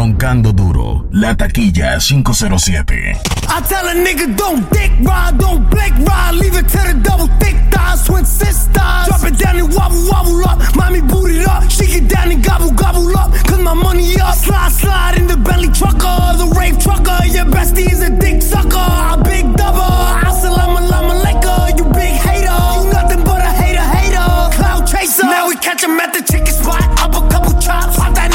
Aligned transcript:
Roncando 0.00 0.50
duro, 0.50 1.04
la 1.10 1.34
taquilla 1.34 2.00
507. 2.00 3.20
I 3.48 3.60
tell 3.68 3.86
a 3.86 3.92
nigga 3.92 4.34
don't 4.34 4.66
dick 4.70 4.90
ride, 5.02 5.36
don't 5.36 5.68
blick 5.68 5.92
ride, 6.08 6.36
leave 6.36 6.56
it 6.56 6.66
to 6.68 6.78
the 6.78 6.98
double 7.02 7.28
thick 7.38 7.54
thighs, 7.70 8.06
twin 8.06 8.24
sisters. 8.24 8.72
Drop 8.72 9.24
it 9.24 9.36
down 9.36 9.58
and 9.58 9.68
wobble 9.74 10.08
wobble 10.08 10.42
up, 10.48 10.74
mommy 10.74 11.02
boot 11.02 11.30
it 11.30 11.46
up, 11.46 11.70
shake 11.70 11.94
it 11.94 12.08
down 12.08 12.32
and 12.32 12.42
gobble 12.42 12.72
gobble 12.72 13.14
up, 13.14 13.30
cause 13.44 13.60
my 13.60 13.74
money 13.74 14.18
up. 14.18 14.34
Slide 14.36 14.72
slide 14.72 15.18
in 15.18 15.26
the 15.26 15.36
belly 15.36 15.68
trucker, 15.68 16.16
the 16.40 16.48
rave 16.58 16.78
trucker, 16.80 17.20
your 17.26 17.44
bestie 17.44 17.92
is 17.92 18.00
a 18.00 18.08
dick 18.08 18.40
sucker, 18.40 18.80
a 18.80 19.20
big 19.22 19.54
double. 19.54 19.84
Assalamu 20.24 20.80
alaikum, 20.80 21.76
you 21.76 21.84
big 21.92 22.16
hater, 22.24 22.56
nothing 22.88 23.22
but 23.22 23.44
a 23.44 23.52
hater 23.52 23.84
hater, 23.84 24.24
cloud 24.56 24.86
chaser. 24.86 25.24
Now 25.24 25.46
we 25.46 25.56
catch 25.56 25.84
him 25.84 26.00
at 26.00 26.14
the 26.14 26.22
chicken 26.24 26.54
spot, 26.56 26.80
up 27.04 27.12
a 27.12 27.28
couple 27.28 27.52
chops, 27.60 27.98
pop 27.98 28.14
that 28.14 28.32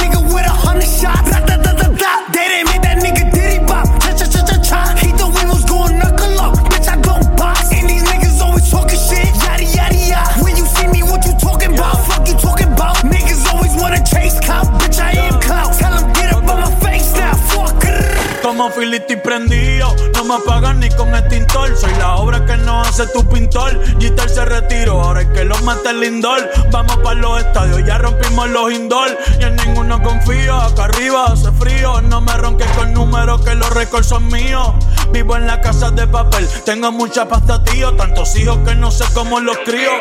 a 0.75 0.81
hundred 0.81 0.87
shots. 0.87 1.29
Da, 1.31 1.39
da, 1.45 1.57
da, 1.57 1.73
da, 1.73 1.87
da. 1.89 2.11
They 2.31 2.47
didn't 2.47 2.67
make 2.71 2.81
that 2.83 2.97
nigga 2.99 3.31
diddy 3.31 3.59
bop, 3.65 3.87
cha 4.01 4.11
cha 4.15 4.25
cha 4.27 4.41
cha 4.45 4.57
cha. 4.61 4.79
He 4.99 5.11
thought 5.11 5.33
we 5.33 5.43
was 5.49 5.63
going 5.65 5.97
knuckle 5.99 6.39
up, 6.39 6.55
bitch 6.71 6.87
I 6.87 6.99
don't 7.01 7.25
box. 7.37 7.71
And 7.71 7.89
these 7.89 8.03
niggas 8.03 8.41
always 8.41 8.69
talking 8.69 8.99
shit, 8.99 9.29
yada 9.43 9.63
yada 9.63 9.95
yada. 9.95 10.43
When 10.43 10.55
you 10.55 10.65
see 10.65 10.87
me, 10.87 11.03
what 11.03 11.25
you 11.25 11.33
talking 11.39 11.73
about? 11.73 11.97
Fuck 12.07 12.27
you 12.27 12.35
talking 12.35 12.71
about? 12.71 12.97
Niggas 13.05 13.45
always 13.51 13.75
wanna 13.75 14.03
chase 14.03 14.39
clout, 14.39 14.67
bitch 14.79 14.99
I 14.99 15.11
am 15.27 15.39
clout. 15.41 15.73
Tell 15.79 15.93
'em 15.93 16.11
get 16.13 16.33
up 16.33 16.47
on 16.47 16.59
my 16.61 16.71
face 16.83 17.13
now, 17.15 17.33
fuck 17.51 17.83
it. 17.83 18.41
Como 18.41 18.69
filito 19.15 19.19
y 19.19 19.21
prendido, 19.21 19.95
no 20.13 20.23
me 20.25 20.35
apagan 20.35 20.79
ni 20.79 20.89
con 20.89 21.13
extintor. 21.15 21.75
Soy 21.75 21.93
la 21.95 22.15
obra 22.15 22.45
que 22.45 22.57
no 22.57 22.81
hace 22.81 23.07
tu 23.07 23.27
pintor. 23.27 23.79
Gitar 23.99 24.29
se 24.29 24.45
retiró, 24.45 25.01
ahora 25.01 25.21
es 25.21 25.27
que 25.29 25.45
los 25.45 25.61
mate 25.63 25.89
el 25.89 25.99
lindor. 26.01 26.49
Vamos 26.71 26.97
para 26.97 27.15
los 27.15 27.41
estadios, 27.41 27.83
ya 27.85 27.97
rompimos 27.97 28.49
los 28.49 28.71
indoor. 28.71 29.17
Y 29.39 29.43
en 29.43 29.55
ninguno 29.57 30.01
confío, 30.01 30.55
acá 30.55 30.85
arriba 30.85 31.25
hace 31.25 31.51
frío. 31.53 32.01
No 32.01 32.21
me 32.21 32.33
ronques 32.33 32.69
con 32.71 32.93
números 32.93 33.41
que 33.41 33.55
los 33.55 33.69
récords 33.71 34.07
son 34.07 34.27
míos. 34.27 34.73
Vivo 35.11 35.37
en 35.37 35.47
la 35.47 35.61
casa 35.61 35.91
de 35.91 36.07
papel, 36.07 36.47
tengo 36.65 36.91
mucha 36.91 37.27
pasta, 37.27 37.63
tío. 37.63 37.95
Tantos 37.95 38.35
hijos 38.35 38.57
que 38.65 38.75
no 38.75 38.91
sé 38.91 39.05
cómo 39.13 39.39
los 39.39 39.57
crío. 39.59 39.91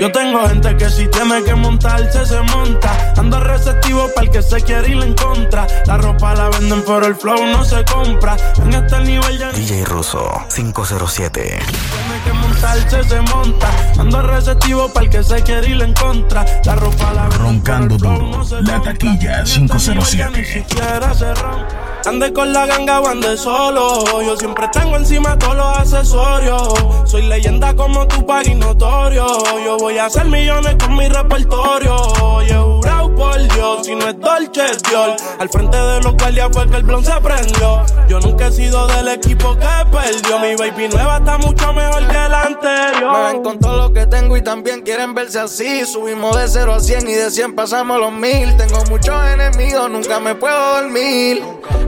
Yo 0.00 0.10
tengo 0.12 0.46
gente 0.48 0.76
que 0.76 0.90
si 0.90 1.08
tiene 1.08 1.42
que 1.42 1.54
montarse, 1.54 2.26
se 2.26 2.40
monta. 2.40 3.12
Ando 3.16 3.40
receptivo 3.40 4.08
para 4.14 4.26
el 4.26 4.32
que 4.32 4.42
se 4.42 4.60
quiere 4.60 4.90
ir 4.90 5.02
en 5.02 5.14
contra. 5.14 5.66
La 5.86 5.96
ropa 5.96 6.34
la 6.34 6.48
venden, 6.50 6.82
pero 6.86 7.06
el 7.06 7.16
flow 7.16 7.46
no 7.46 7.64
se 7.64 7.84
compra. 7.84 8.36
En 8.58 8.72
este 8.74 9.00
nivel 9.00 9.38
ya 9.38 9.52
DJ 9.52 9.84
Russo 9.84 10.30
507. 10.54 11.42
tiene 11.42 12.22
que 12.24 12.32
montarse, 12.32 13.04
se 13.04 13.20
monta. 13.20 13.70
Ando 13.98 14.22
receptivo 14.22 14.88
para 14.88 15.06
el 15.06 15.10
que 15.10 15.22
se 15.22 15.42
quiere 15.42 15.68
ir 15.70 15.82
en 15.82 15.94
contra. 15.94 16.44
La 16.64 16.74
ropa 16.76 17.12
la 17.12 17.28
Roncando 17.28 17.96
duro, 17.96 18.42
la 18.60 18.80
taquilla 18.82 19.40
En 19.40 19.46
este 19.46 19.60
nivel 19.60 20.04
ya 20.04 20.28
507. 20.28 20.30
ni 20.38 20.44
siquiera 20.44 21.14
se 21.14 21.34
ronca. 21.34 21.82
Ande 22.04 22.32
con 22.32 22.52
la 22.52 22.66
ganga 22.66 23.00
o 23.00 23.08
ande 23.08 23.36
solo. 23.36 24.04
Yo 24.22 24.36
siempre 24.36 24.66
tengo 24.72 24.96
encima 24.96 25.38
todos 25.38 25.56
los 25.56 25.78
accesorios. 25.78 26.74
Soy 27.04 27.22
leyenda 27.22 27.74
como 27.74 28.06
tu 28.08 28.26
y 28.44 28.54
notorio. 28.56 29.26
Yo 29.64 29.76
voy 29.78 29.98
a 29.98 30.06
hacer 30.06 30.26
millones 30.26 30.74
con 30.80 30.96
mi 30.96 31.08
repertorio. 31.08 31.96
Y 32.42 32.50
he 32.50 32.56
jurado 32.56 32.91
por 33.14 33.38
Dios, 33.54 33.86
si 33.86 33.94
no 33.94 34.08
es 34.08 34.18
Dolce, 34.18 34.64
es 34.64 34.82
Dior. 34.82 35.16
Al 35.38 35.48
frente 35.48 35.76
de 35.76 36.00
los 36.00 36.14
guardias 36.14 36.48
fue 36.52 36.68
que 36.68 36.76
el 36.76 36.82
blon 36.82 37.04
se 37.04 37.12
prendió. 37.20 37.84
Yo 38.08 38.20
nunca 38.20 38.46
he 38.48 38.52
sido 38.52 38.86
del 38.88 39.08
equipo 39.08 39.56
que 39.56 39.68
perdió. 39.90 40.38
Mi 40.38 40.54
baby 40.56 40.88
nueva 40.88 41.18
está 41.18 41.38
mucho 41.38 41.72
mejor 41.72 42.06
que 42.06 42.28
la 42.28 42.42
anterior. 42.42 43.12
Me 43.12 43.32
ven 43.32 43.42
con 43.42 43.58
todo 43.58 43.76
lo 43.76 43.92
que 43.92 44.06
tengo 44.06 44.36
y 44.36 44.42
también 44.42 44.82
quieren 44.82 45.14
verse 45.14 45.40
así. 45.40 45.84
Subimos 45.86 46.36
de 46.36 46.48
0 46.48 46.74
a 46.74 46.80
100 46.80 47.08
y 47.08 47.14
de 47.14 47.30
100 47.30 47.54
pasamos 47.54 47.98
los 47.98 48.12
mil. 48.12 48.56
Tengo 48.56 48.84
muchos 48.90 49.14
enemigos, 49.26 49.90
nunca 49.90 50.20
me 50.20 50.34
puedo 50.34 50.80
dormir. 50.80 51.42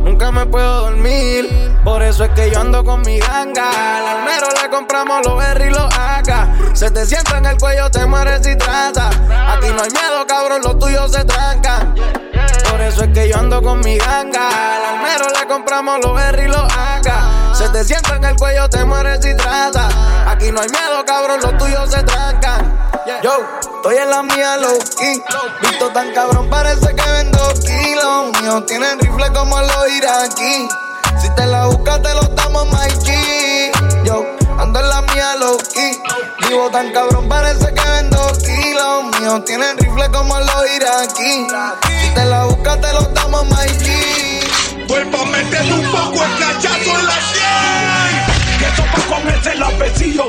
Nunca 0.04 0.30
me 0.30 0.46
puedo 0.46 0.82
dormir. 0.82 1.48
Por 1.82 2.02
eso 2.02 2.24
es 2.24 2.30
que 2.30 2.50
yo 2.50 2.60
ando 2.60 2.84
con 2.84 3.00
mi 3.02 3.18
ganga. 3.18 3.98
Al 3.98 4.18
almero 4.18 4.46
le 4.62 4.70
compramos 4.70 5.24
los 5.24 5.36
berry 5.36 5.66
y 5.66 5.70
los 5.70 5.92
AK. 5.94 6.74
Se 6.74 6.90
te 6.90 7.06
sienta 7.06 7.38
en 7.38 7.46
el 7.46 7.56
cuello, 7.56 7.90
te 7.90 8.04
mueres 8.06 8.40
si 8.42 8.56
trata. 8.56 9.08
Aquí 9.08 9.68
no 9.74 9.82
hay 9.82 9.90
miedo, 9.90 10.26
cabrón, 10.26 10.62
los 10.62 10.78
tuyos 10.78 11.12
se 11.12 11.23
Por 12.70 12.80
eso 12.80 13.04
es 13.04 13.10
que 13.10 13.28
yo 13.28 13.38
ando 13.38 13.62
con 13.62 13.80
mi 13.80 13.96
ganga. 13.96 14.48
Al 14.48 14.84
almero 14.96 15.26
le 15.38 15.46
compramos 15.46 15.98
los 16.02 16.14
berry 16.14 16.44
y 16.44 16.48
los 16.48 16.62
AK. 16.62 17.54
Se 17.54 17.68
te 17.68 17.84
sienta 17.84 18.16
en 18.16 18.24
el 18.24 18.36
cuello, 18.36 18.68
te 18.68 18.84
mueres 18.84 19.20
si 19.22 19.34
trata. 19.36 19.88
Aquí 20.26 20.50
no 20.50 20.60
hay 20.60 20.68
miedo, 20.68 21.04
cabrón, 21.06 21.40
los 21.40 21.56
tuyos 21.56 21.90
se 21.90 22.02
trancan. 22.02 22.78
Yo, 23.22 23.32
estoy 23.76 23.96
en 23.96 24.10
la 24.10 24.22
mía 24.22 24.56
low 24.56 24.78
key. 24.98 25.22
Visto 25.62 25.88
tan 25.90 26.12
cabrón, 26.12 26.50
parece 26.50 26.94
que 26.94 27.10
vendo 27.10 27.38
kilos. 27.64 28.42
Míos 28.42 28.66
tienen 28.66 28.98
rifle 28.98 29.32
como 29.32 29.60
los 29.60 29.92
iraquí. 29.92 30.68
Si 31.20 31.30
te 31.36 31.46
la 31.46 31.66
buscas, 31.66 32.02
te 32.02 32.12
lo 32.14 32.22
damos, 32.22 32.66
G. 32.66 33.70
Yo, 34.04 34.24
ando 34.58 34.80
en 34.80 34.88
la 34.88 35.02
mía 35.02 35.36
low 35.36 35.58
key. 35.72 35.98
Vivo 36.48 36.70
tan 36.70 36.92
cabrón, 36.92 37.28
parece 37.28 37.72
que 37.72 37.90
vendo 37.90 38.32
kilos. 38.38 39.20
Míos 39.20 39.44
tienen 39.44 39.76
rifle 39.78 40.10
como 40.10 40.38
los 40.38 40.76
iraquí. 40.76 41.46
Si 42.00 42.14
te 42.14 42.24
la 42.24 42.44
buscas, 42.44 42.80
te 42.80 42.92
lo 42.92 43.02
damos, 43.14 43.44
G. 43.48 44.86
Vuelvo 44.88 45.18
a 45.18 45.26
meterle 45.26 45.72
un 45.74 45.90
poco 45.90 46.24
el 46.24 46.38
cachazo 46.38 46.98
en 46.98 47.06
la 47.06 47.18
100. 47.32 48.58
Que 48.58 48.76
sopa 48.76 49.00
con 49.08 49.28
ese 49.28 49.54
lapecillo. 49.56 50.28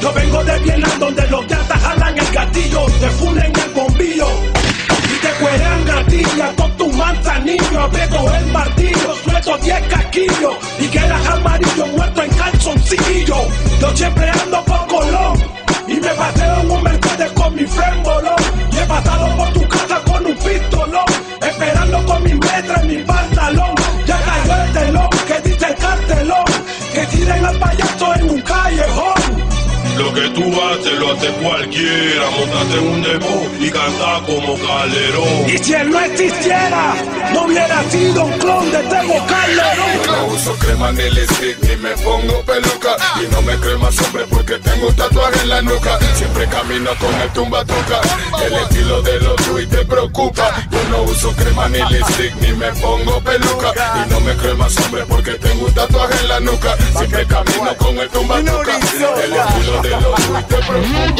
Yo 0.00 0.12
vengo 0.12 0.44
de 0.44 0.58
Vietnam 0.58 0.98
donde 0.98 1.26
los 1.28 1.46
gatas 1.46 1.82
jalan 1.82 2.18
el 2.18 2.30
gatillo, 2.30 2.86
te 3.00 3.10
funen 3.10 3.52
el 3.56 3.70
bombillo. 3.70 4.28
Y 5.10 5.18
te 5.18 5.30
cueran 5.40 5.84
gatilla 5.86 6.52
con 6.56 6.76
tu 6.76 6.92
manzanillo. 6.92 7.80
Aprieto 7.80 8.34
el 8.34 8.46
martillo, 8.46 9.16
suelto 9.24 9.56
10 9.58 9.88
casquillos. 9.88 10.56
Y 10.78 10.88
quedas 10.88 11.26
amarillo 11.26 11.86
muerto 11.86 12.22
en 12.22 12.33
Yo 13.80 13.96
siempre 13.96 14.30
ando 14.30 14.62
por 14.64 14.86
Colón. 14.86 15.38
Y 15.88 15.94
me 15.94 16.08
paseo 16.08 16.60
en 16.60 16.70
un 16.70 16.82
Mercedes 16.82 17.32
con 17.32 17.54
mi 17.54 17.64
bolón. 17.64 18.36
Y 18.72 18.76
he 18.76 18.86
pasado 18.86 19.36
por 19.36 19.52
tu 19.52 19.68
casa 19.68 20.00
con 20.06 20.26
un 20.26 20.36
pistolón. 20.36 21.04
Esperando 21.40 22.04
con 22.04 22.22
mi 22.22 22.34
metra 22.34 22.80
en 22.82 22.86
mi 22.88 23.02
pantalón. 23.02 23.74
Ya 24.06 24.20
cayó 24.20 24.64
el 24.64 24.72
telón 24.72 25.08
que 25.26 25.48
dice 25.48 25.66
el 25.66 25.74
cartelón. 25.76 26.44
Que 26.92 27.06
tiren 27.06 27.44
al 27.44 27.58
payaso 27.58 28.14
en 28.16 28.30
un 28.30 28.40
callejón. 28.42 29.54
Lo 29.98 30.12
que 30.12 30.28
tú 30.30 30.42
haces 30.42 30.98
lo 30.98 31.12
hace 31.12 31.28
cualquiera. 31.42 32.30
Montate 32.38 32.78
en 32.78 32.88
un 32.88 33.02
demo 33.02 33.46
y 33.60 33.70
canta 33.70 34.20
como 34.26 34.58
calderón. 34.58 35.48
Y 35.48 35.58
si 35.58 35.72
él 35.74 35.90
no 35.90 36.00
existiera, 36.00 36.94
no 37.32 37.44
hubiera 37.44 37.82
sido 37.90 38.24
un 38.24 38.38
clon 38.38 38.70
de 38.70 38.78
Tego 38.78 39.26
Calderón. 39.26 40.06
No 40.06 40.26
uso 40.26 40.54
crema 40.58 40.92
ni 40.92 41.10
lipstick 41.10 41.58
ni 41.62 41.76
me 41.76 41.90
pongo 41.90 42.42
peluca. 42.42 42.96
Y 43.22 43.32
no 43.32 43.42
me 43.42 43.56
creo 43.56 43.78
más 43.78 43.98
hombre 44.00 44.24
porque 44.28 44.58
tengo 44.58 44.88
un 44.88 44.96
tatuaje 44.96 45.40
en 45.42 45.48
la 45.48 45.62
nuca. 45.62 45.98
Siempre 46.14 46.46
camino 46.48 46.90
con 47.00 47.14
el 47.20 47.30
tumba 47.30 47.64
toca 47.64 48.00
El 48.44 48.54
estilo 48.54 49.02
de 49.02 49.20
los 49.20 49.36
tweets 49.36 49.70
te 49.70 49.84
preocupa. 49.84 50.52
Yo 50.70 50.78
no 50.90 51.02
uso 51.02 51.32
crema 51.32 51.68
ni 51.68 51.78
lipstick 51.92 52.34
ni 52.40 52.52
me 52.52 52.70
pongo 52.72 53.20
peluca. 53.20 53.72
Y 54.04 54.10
no 54.10 54.20
me 54.20 54.34
creo 54.36 54.56
más 54.56 54.76
hombre 54.78 55.04
porque 55.08 55.32
tengo 55.32 55.66
un 55.66 55.72
tatuaje 55.72 56.18
en 56.20 56.28
la 56.28 56.40
nuca. 56.40 56.76
Siempre 56.96 57.26
camino 57.26 57.76
con 57.78 57.98
el 57.98 58.08
tumba 58.10 58.40
toca 58.42 58.76
El 58.76 59.32
estilo 59.34 59.82
de 59.82 59.90
los 59.90 60.14
tweets 60.14 60.48
te 60.48 60.56
preocupa. 60.56 61.14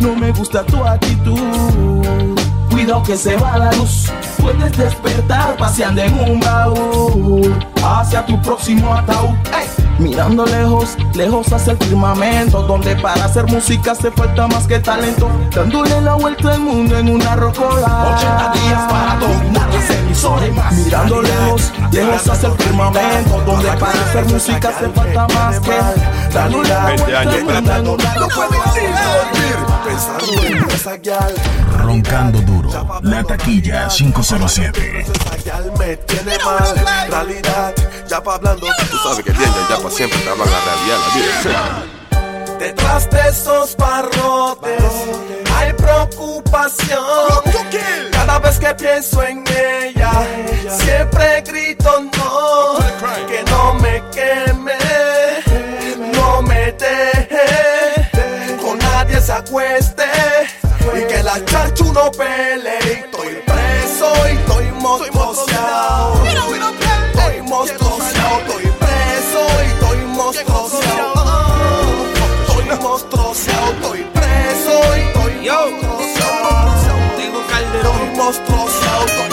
No 0.00 0.16
me 0.16 0.32
gusta 0.32 0.64
tu 0.66 0.84
actitud. 0.84 2.41
Cuidado 2.82 3.02
que 3.04 3.16
se 3.16 3.36
va 3.36 3.58
la 3.58 3.70
luz. 3.74 4.10
Puedes 4.40 4.76
despertar 4.76 5.56
paseando 5.56 6.02
en 6.02 6.18
un 6.18 6.40
baúl 6.40 7.56
hacia 7.80 8.26
tu 8.26 8.42
próximo 8.42 8.92
ataúd. 8.92 9.36
¡Ey! 9.56 9.68
Mirando 10.00 10.44
lejos, 10.44 10.96
lejos 11.14 11.52
hacia 11.52 11.74
el 11.74 11.78
firmamento, 11.78 12.60
donde 12.62 12.96
para 12.96 13.26
hacer 13.26 13.46
música 13.46 13.92
hace 13.92 14.10
falta 14.10 14.48
más 14.48 14.66
que 14.66 14.80
talento. 14.80 15.30
Dándole 15.54 16.00
la 16.00 16.14
vuelta 16.14 16.54
al 16.54 16.60
mundo 16.60 16.98
en 16.98 17.08
una 17.08 17.36
rocola. 17.36 18.16
80 18.16 18.52
días 18.52 18.90
para 18.90 19.14
dominar 19.14 19.74
las 19.74 19.90
emisoras. 19.90 20.72
Mirando 20.72 21.22
lejos, 21.22 21.72
lejos 21.92 22.28
hacia 22.28 22.48
el 22.48 22.54
firmamento, 22.56 23.42
donde 23.46 23.68
para 23.74 24.02
hacer 24.02 24.24
música 24.24 24.70
hace 24.70 24.88
falta 24.88 25.28
más 25.28 25.60
que 25.60 25.78
dándole 26.34 26.68
la 26.68 26.84
20 26.86 27.02
vuelta 27.04 27.20
años 27.20 27.34
al 27.34 27.44
mundo 27.44 27.74
en 27.76 27.88
una 27.88 28.14
rocola. 28.14 28.72
Pensando 29.84 30.42
en 30.44 30.70
esa 30.70 30.96
gal, 30.96 31.34
Roncando 31.82 32.40
duro, 32.40 32.70
la 33.02 33.24
taquilla 33.24 33.88
507. 33.88 35.00
esa 35.00 35.36
gal 35.44 35.72
me 35.78 35.96
tiene 35.96 36.38
mal. 36.44 37.08
Realidad, 37.10 37.74
ya 38.08 38.22
pa' 38.22 38.36
hablando. 38.36 38.66
Tú 38.90 38.96
sabes 38.98 39.24
que 39.24 39.32
bien, 39.32 39.50
ya 39.68 39.78
pa' 39.78 39.90
siempre 39.90 40.18
te 40.20 40.30
hablan 40.30 40.48
la 40.50 40.60
realidad, 40.60 40.98
la 41.06 41.14
vida. 41.48 42.02
Detrás 42.58 43.10
de 43.10 43.28
esos 43.28 43.76
barrotes 43.76 44.82
hay 45.56 45.72
preocupación. 45.72 47.00
Cada 48.12 48.38
vez 48.38 48.58
que 48.60 48.74
pienso 48.74 49.22
en 49.24 49.44
ella, 49.48 50.12
siempre 50.68 51.42
grito 51.42 51.90
no. 52.16 52.78
Que 53.26 53.42
no 53.50 53.74
me 53.74 54.02
queme, 54.12 54.78
no 56.14 56.42
me 56.42 56.72
deje, 56.72 58.58
con 58.62 58.78
nadie 58.78 59.20
se 59.20 59.32
acueste 59.32 60.01
la 61.32 61.44
charcha 61.46 61.84
uno 61.84 62.10
pelea. 62.10 62.78
Estoy 62.78 63.34
preso 63.46 64.12
y 64.28 64.32
estoy 64.32 64.70
mostrociao. 64.72 66.26
Estoy 66.26 67.42
mostrociao, 67.42 68.40
estoy 68.40 68.66
preso 68.82 69.40
y 69.62 69.68
estoy 69.72 69.98
mostrociao. 70.08 71.12
Estoy 72.46 72.64
mostrociao, 72.82 73.70
estoy 73.72 74.00
preso 74.12 74.74
y 74.96 75.00
estoy 75.00 75.34
mostrociao. 75.48 76.96
Digo 77.16 77.40
Calderón. 77.50 77.96
Estoy 77.96 78.16
mostrociao, 78.16 79.31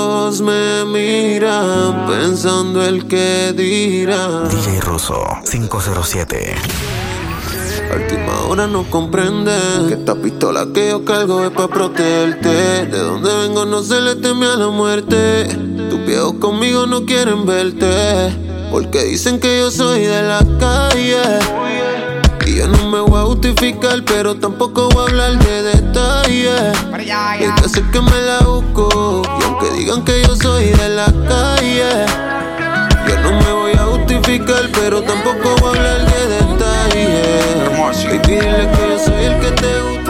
ojos 0.00 0.40
me 0.40 0.84
miran 0.84 2.06
pensando 2.06 2.82
el 2.82 3.06
que 3.06 3.52
dirá. 3.56 4.48
DJ 4.48 4.80
Russo 4.80 5.22
507. 5.50 6.54
A 7.90 7.96
última 7.96 8.40
hora 8.46 8.66
no 8.66 8.84
comprende 8.88 9.52
que 9.88 9.94
esta 9.94 10.14
pistola 10.14 10.66
que 10.72 10.90
yo 10.90 11.04
cargo 11.04 11.44
es 11.44 11.50
para 11.50 11.68
protegerte. 11.68 12.86
De 12.86 12.98
donde 12.98 13.32
vengo 13.34 13.66
no 13.66 13.82
se 13.82 14.00
le 14.00 14.16
teme 14.16 14.46
a 14.46 14.56
la 14.56 14.68
muerte. 14.68 15.46
Tus 15.90 16.06
viejos 16.06 16.34
conmigo 16.34 16.86
no 16.86 17.04
quieren 17.04 17.46
verte. 17.46 18.36
Porque 18.70 19.04
dicen 19.04 19.40
que 19.40 19.58
yo 19.58 19.70
soy 19.70 20.02
de 20.02 20.22
la 20.22 20.38
calle. 20.58 21.20
Y 22.46 22.56
yo 22.56 22.68
no 22.68 22.90
me 22.90 23.00
voy 23.00 23.20
a 23.20 23.24
justificar, 23.24 24.02
pero 24.04 24.34
tampoco 24.36 24.88
voy 24.88 25.04
a 25.04 25.08
hablar 25.08 25.38
de 25.38 25.62
detalles. 25.62 26.78
Hay 26.92 27.38
que 27.54 27.64
hacer 27.64 27.84
que 27.90 28.00
me 28.00 28.22
la 28.22 28.40
busco. 28.40 29.22
Digan 29.90 30.04
que 30.04 30.22
yo 30.22 30.36
soy 30.36 30.66
de 30.66 30.88
la 30.90 31.06
calle. 31.26 32.06
Yo 33.08 33.20
no 33.22 33.32
me 33.40 33.52
voy 33.52 33.72
a 33.72 33.86
justificar, 33.86 34.68
pero 34.72 35.02
tampoco 35.02 35.56
voy 35.60 35.76
a 35.76 35.80
hablar 35.80 36.06
de 36.06 36.28
detalles. 36.36 38.04
Y 38.04 38.18
dile 38.18 38.68
que 38.70 38.88
yo 38.88 38.98
soy 39.04 39.24
el 39.24 39.40
que 39.40 39.50
te 39.50 39.80
gusta. 39.80 40.09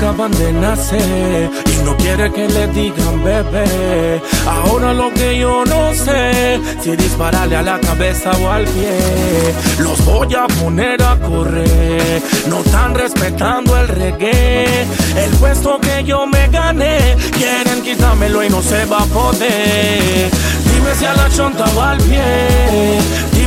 Acaban 0.00 0.30
de 0.32 0.52
nacer 0.52 1.50
y 1.66 1.84
no 1.84 1.96
quiere 1.96 2.32
que 2.32 2.48
le 2.48 2.66
digan 2.68 3.22
bebé. 3.22 4.20
Ahora 4.46 4.94
lo 4.94 5.12
que 5.12 5.38
yo 5.38 5.64
no 5.64 5.92
sé, 5.92 6.60
si 6.80 6.96
dispararle 6.96 7.56
a 7.56 7.62
la 7.62 7.78
cabeza 7.80 8.30
o 8.30 8.50
al 8.50 8.64
pie. 8.64 9.52
Los 9.78 10.02
voy 10.06 10.34
a 10.34 10.46
poner 10.46 11.02
a 11.02 11.16
correr, 11.16 12.22
no 12.48 12.60
están 12.60 12.94
respetando 12.94 13.76
el 13.76 13.88
reggae. 13.88 14.86
El 15.16 15.30
puesto 15.38 15.78
que 15.80 16.04
yo 16.04 16.26
me 16.26 16.48
gané, 16.48 17.16
quieren 17.36 17.82
quitármelo 17.82 18.42
y 18.42 18.48
no 18.48 18.62
se 18.62 18.84
va 18.86 19.02
a 19.02 19.06
poder. 19.06 20.30
Dime 20.72 20.94
si 20.94 21.04
a 21.04 21.14
la 21.14 21.28
chonta 21.28 21.64
va 21.76 21.90
al 21.90 21.98
pie, 21.98 22.98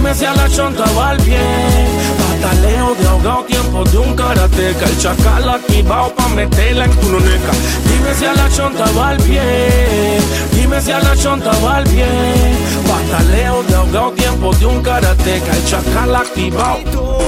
dime 0.04 0.16
si 0.16 0.26
a 0.26 0.34
la 0.34 0.50
chonta 0.50 0.84
va 0.98 1.10
al 1.12 1.18
pie. 1.18 1.40
Pataleo 2.20 2.94
de 2.96 3.08
ahogado, 3.08 3.44
tiempo 3.46 3.84
de 3.86 3.98
un 3.98 4.14
karateca. 4.16 4.86
El 4.86 4.98
chacal 4.98 5.50
activado 5.50 6.14
pa' 6.14 6.28
meterla 6.30 6.86
en 6.86 6.92
tu 6.92 7.10
noneca. 7.10 7.52
Dime 7.88 8.14
si 8.14 8.26
a 8.26 8.34
la 8.34 8.50
chonta 8.50 8.86
va 8.98 9.10
al 9.10 9.18
pie. 9.18 9.42
Dime 10.52 10.82
si 10.82 10.92
a 10.92 11.00
la 11.00 11.16
chonta 11.16 11.52
va 11.64 11.78
al 11.78 11.86
pie. 11.86 12.06
Pataleo 12.86 13.64
de 13.64 13.76
ahogado, 13.76 14.12
tiempo 14.12 14.54
de 14.54 14.66
un 14.66 14.82
karateca. 14.84 15.52
El 15.56 15.66
chacal 15.66 16.16
activado. 16.16 17.20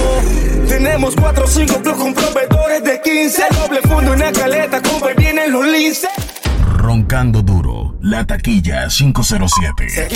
Tenemos 0.68 1.14
4 1.16 1.44
o 1.44 1.48
5 1.48 1.82
clubs 1.82 1.98
con 1.98 2.12
proveedores 2.12 2.84
de 2.84 3.00
15. 3.00 3.42
Doble 3.62 3.80
fondo 3.88 4.12
una 4.12 4.30
caleta, 4.32 4.82
compra 4.82 5.14
vienen 5.14 5.50
los 5.50 5.66
linces. 5.66 6.10
Roncando 6.86 7.42
duro, 7.42 7.96
la 8.00 8.24
taquilla 8.24 8.86
507. 8.86 10.06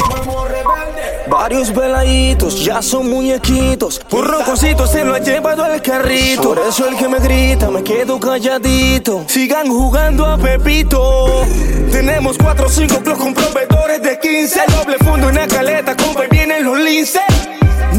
Varios 1.29 1.75
veladitos 1.75 2.65
ya 2.65 2.81
son 2.81 3.11
muñequitos. 3.11 4.01
Un 4.13 4.25
ronconcito 4.25 4.87
se 4.87 5.05
lo 5.05 5.15
ha 5.15 5.19
llevado 5.19 5.65
al 5.65 5.83
carrito. 5.83 6.55
Por 6.55 6.61
eso 6.61 6.87
el 6.87 6.97
que 6.97 7.09
me 7.09 7.19
grita 7.19 7.73
me 7.73 7.83
quedo 7.83 8.21
calladito. 8.21 9.25
Sigan 9.27 9.67
jugando 9.67 10.25
a 10.25 10.39
Pepito. 10.39 11.45
Tenemos 11.91 12.39
4 12.39 12.65
o 12.65 12.71
5 12.71 13.01
clubs 13.01 13.19
con 13.19 13.35
proveedores 13.35 14.01
de 14.01 14.21
15. 14.21 14.61
Doble 14.69 14.99
fondo 14.99 15.27
y 15.27 15.31
una 15.31 15.49
caleta, 15.49 15.97
compra 15.97 16.29
vienen 16.31 16.63
los 16.63 16.79
linces. 16.79 17.50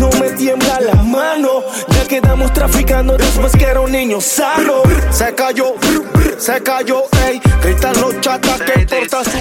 No 0.01 0.09
me 0.19 0.31
tiembla 0.31 0.79
la 0.81 0.95
mano, 1.03 1.63
ya 1.89 2.07
quedamos 2.07 2.51
traficando 2.53 3.15
después 3.17 3.55
que 3.55 3.65
era 3.65 3.81
un 3.81 3.91
niño 3.91 4.19
sano. 4.19 4.81
Se 5.11 5.35
cayó, 5.35 5.75
se 6.39 6.59
cayó, 6.63 7.03
ey, 7.27 7.39
gritan 7.61 8.01
los 8.01 8.19
chatas 8.19 8.59
que 8.61 8.81
importa 8.81 9.23
su 9.23 9.37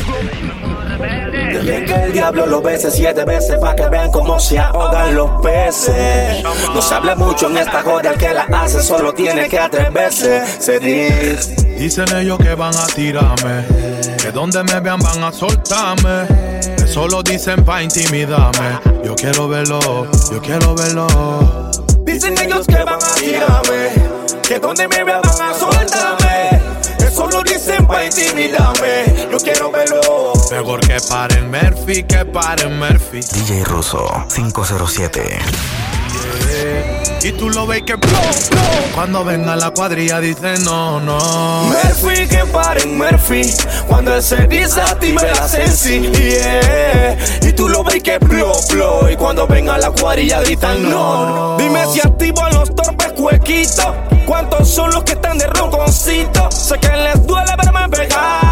Dejen 1.01 1.87
que 1.87 1.95
el 1.95 2.13
diablo 2.13 2.45
lo 2.45 2.61
bese 2.61 2.91
siete 2.91 3.25
veces 3.25 3.57
para 3.59 3.75
que 3.75 3.89
vean 3.89 4.11
cómo 4.11 4.39
se 4.39 4.59
ahogan 4.59 5.15
los 5.15 5.41
peces. 5.41 6.45
No 6.75 6.83
se 6.83 6.95
habla 6.95 7.15
mucho 7.15 7.47
en 7.49 7.57
esta 7.57 7.83
joda, 7.83 8.11
el 8.11 8.19
que 8.19 8.35
la 8.35 8.43
hace 8.43 8.83
solo 8.83 9.15
tiene 9.15 9.49
que 9.49 9.59
atreverse. 9.59 10.45
Se 10.59 10.79
dice. 10.79 11.70
Dicen 11.81 12.15
ellos 12.15 12.39
que 12.39 12.55
van 12.55 12.77
a 12.77 12.87
tirarme, 12.89 13.65
que 14.21 14.31
donde 14.33 14.63
me 14.65 14.81
vean 14.81 15.01
van 15.01 15.25
a 15.25 15.33
soltarme. 15.33 16.27
Eso 16.77 17.09
lo 17.09 17.23
dicen 17.23 17.65
pa' 17.65 17.83
intimidarme. 17.83 18.79
Yo 19.03 19.17
quiero 19.17 19.49
verlo, 19.49 20.07
yo 20.31 20.43
quiero 20.43 20.75
verlo. 20.75 21.07
Dicen 22.05 22.37
ellos 22.37 22.67
que 22.67 22.85
van 22.85 23.03
a 23.03 23.15
tirarme, 23.15 23.93
que 24.47 24.59
donde 24.59 24.89
me 24.89 25.05
vean 25.05 25.23
van 25.23 25.41
a 25.41 25.55
soltarme. 25.55 26.61
Eso 26.99 27.27
lo 27.29 27.43
dicen 27.43 27.87
pa' 27.87 28.05
intimidarme. 28.05 29.29
Yo 29.33 29.39
quiero 29.39 29.73
verlo. 29.73 30.35
Mejor 30.51 30.81
que 30.81 30.99
paren 31.09 31.51
Murphy, 31.51 32.03
que 32.03 32.27
paren 32.27 32.79
Murphy. 32.79 33.21
DJ 33.21 33.65
Russo 33.65 34.07
507. 34.35 35.39
Y 37.23 37.33
tú 37.33 37.51
lo 37.51 37.67
ves 37.67 37.83
que 37.83 37.97
blow, 37.97 38.11
blow. 38.51 38.93
Cuando 38.95 39.25
venga 39.25 39.55
la 39.55 39.71
cuadrilla 39.71 40.21
dice 40.21 40.59
no, 40.61 41.01
no. 41.01 41.65
Murphy, 41.65 42.27
que 42.27 42.45
paren 42.47 42.97
Murphy 42.97 43.43
Cuando 43.87 44.15
él 44.15 44.23
se 44.23 44.47
desactive 44.47 45.31
la 45.35 45.47
sensi 45.47 46.01
yeah. 46.01 47.17
Y 47.43 47.53
tú 47.53 47.69
lo 47.69 47.85
ves 47.85 48.03
que 48.03 48.19
blow, 48.19 48.55
blow 48.71 49.11
Y 49.11 49.17
cuando 49.17 49.47
venga 49.47 49.77
la 49.77 49.91
cuadrilla 49.91 50.41
gritan 50.41 50.83
no, 50.83 51.27
no 51.27 51.57
Dime 51.59 51.85
si 51.93 52.01
activo 52.01 52.43
a 52.43 52.51
los 52.51 52.75
torpes 52.75 53.13
cuequitos 53.13 53.95
¿Cuántos 54.27 54.69
son 54.69 54.91
los 54.91 55.05
que 55.05 55.13
están 55.13 55.37
de 55.37 55.47
ronconcito? 55.47 56.51
Sé 56.51 56.79
que 56.79 56.89
les 56.89 57.27
duele 57.27 57.53
verme 57.57 57.89
pegado 57.89 58.50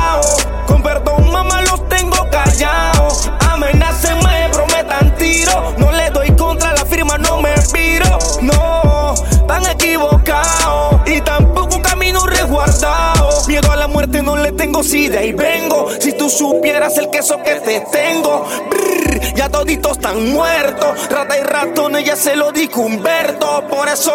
No 14.22 14.36
le 14.36 14.52
tengo, 14.52 14.82
si 14.82 15.08
de 15.08 15.18
ahí 15.18 15.32
vengo. 15.32 15.88
Si 16.00 16.12
tú 16.12 16.28
supieras 16.28 16.98
el 16.98 17.08
queso 17.08 17.40
que 17.42 17.54
te 17.60 17.80
tengo. 17.92 18.44
Brrr, 18.68 19.34
Ya 19.34 19.48
toditos 19.48 19.92
están 19.92 20.32
muertos. 20.32 21.08
Rata 21.08 21.38
y 21.38 21.42
ratones 21.42 22.04
ya 22.04 22.16
se 22.16 22.36
lo 22.36 22.52
dijo 22.52 22.82
Humberto. 22.82 23.64
Por 23.68 23.88
eso, 23.88 24.12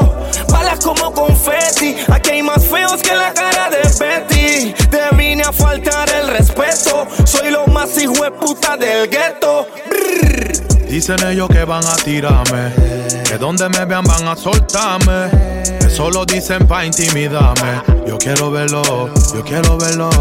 balas 0.50 0.79
como 0.83 1.12
confeti. 1.13 1.95
Aquí 2.12 2.31
hay 2.31 2.43
más 2.43 2.65
feos 2.65 3.01
que 3.01 3.15
la 3.15 3.33
cara 3.33 3.69
de 3.69 3.81
Betty. 4.00 4.74
Te 4.89 5.15
vine 5.15 5.43
a 5.43 5.53
faltar 5.53 6.10
el 6.10 6.27
respeto. 6.27 7.07
Soy 7.25 7.50
lo 7.50 7.65
más 7.67 7.98
hijo 7.98 8.24
de 8.24 8.31
puta 8.31 8.75
del 8.77 9.10
gueto. 9.10 9.67
Dicen 10.93 11.17
ellos 11.25 11.50
que 11.50 11.65
van 11.65 11.83
a 11.88 11.95
tirarme, 11.95 12.71
que 13.27 13.39
donde 13.39 13.67
me 13.67 13.83
vean 13.83 14.03
van 14.03 14.27
a 14.27 14.35
soltarme. 14.35 15.31
Eso 15.79 16.12
lo 16.12 16.23
dicen 16.23 16.67
pa' 16.67 16.85
intimidarme. 16.85 17.81
Yo 18.05 18.15
quiero 18.19 18.51
verlo, 18.51 19.09
yo 19.33 19.43
quiero 19.43 19.75
verlo. 19.79 20.12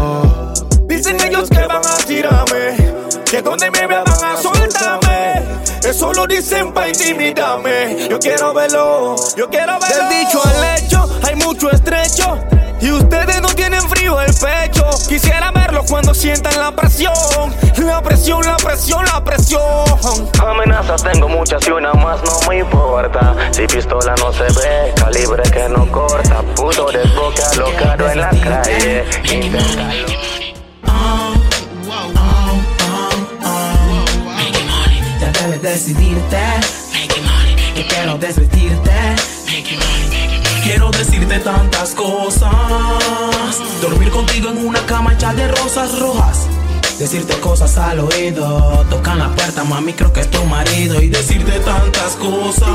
Dicen 0.87 1.21
ellos 1.21 1.47
que 1.47 1.67
van 1.67 1.85
a 1.85 1.97
tirarme, 1.97 2.75
que 3.23 3.43
donde 3.43 3.69
me 3.69 3.85
vean 3.85 4.03
van 4.03 4.23
a 4.23 4.41
soltarme. 4.41 5.43
Eso 5.87 6.11
lo 6.11 6.25
dicen 6.25 6.73
pa' 6.73 6.89
intimidarme. 6.89 8.07
Yo 8.09 8.17
quiero 8.17 8.51
verlo, 8.55 9.15
yo 9.37 9.47
quiero 9.51 9.77
verlo. 9.79 10.09
Del 10.09 10.25
dicho 10.25 10.41
al 10.43 10.79
hecho, 10.79 11.19
hay 11.21 11.35
mucho 11.35 11.69
estrecho. 11.69 12.39
Y 12.83 12.91
ustedes 12.91 13.41
no 13.41 13.47
tienen 13.47 13.81
frío 13.87 14.19
el 14.19 14.33
pecho. 14.33 14.85
Quisiera 15.07 15.51
verlo 15.51 15.85
cuando 15.87 16.13
sientan 16.13 16.59
la 16.59 16.75
presión. 16.75 17.13
La 17.77 18.01
presión, 18.01 18.45
la 18.45 18.57
presión, 18.57 19.05
la 19.05 19.23
presión. 19.23 19.61
Amenazas 20.37 21.01
tengo 21.01 21.29
muchas 21.29 21.65
y 21.65 21.71
una 21.71 21.93
más 21.93 22.21
no 22.23 22.49
me 22.49 22.59
importa. 22.59 23.35
Si 23.51 23.65
pistola 23.67 24.13
no 24.19 24.33
se 24.33 24.43
ve, 24.43 24.93
calibre 24.97 25.43
que 25.43 25.69
no 25.69 25.89
corta. 25.93 26.41
Puto 26.57 26.91
desboca 26.91 27.53
lo 27.55 27.73
caro 27.77 28.09
en 28.11 28.19
la 28.19 28.29
calle. 28.31 29.05
Inténtalo. 29.31 30.05
Debes 35.41 35.61
decidirte. 35.61 36.37
Que 37.75 37.87
quiero 37.87 38.17
desvestirte. 38.17 38.91
Quiero 40.63 40.89
decirte 40.91 41.39
tantas 41.39 41.93
cosas. 41.93 42.49
Dormir 43.81 44.09
contigo 44.11 44.49
en 44.49 44.65
una 44.65 44.79
cama 44.85 45.13
hecha 45.13 45.33
de 45.33 45.49
rosas 45.49 45.99
rojas. 45.99 46.47
Decirte 46.97 47.37
cosas 47.41 47.77
al 47.77 47.99
oído. 47.99 48.85
Tocan 48.89 49.19
la 49.19 49.27
puerta, 49.35 49.65
mami, 49.65 49.91
creo 49.91 50.13
que 50.13 50.21
es 50.21 50.31
tu 50.31 50.41
marido. 50.45 51.01
Y 51.01 51.09
decirte 51.09 51.59
tantas 51.59 52.15
cosas. 52.15 52.69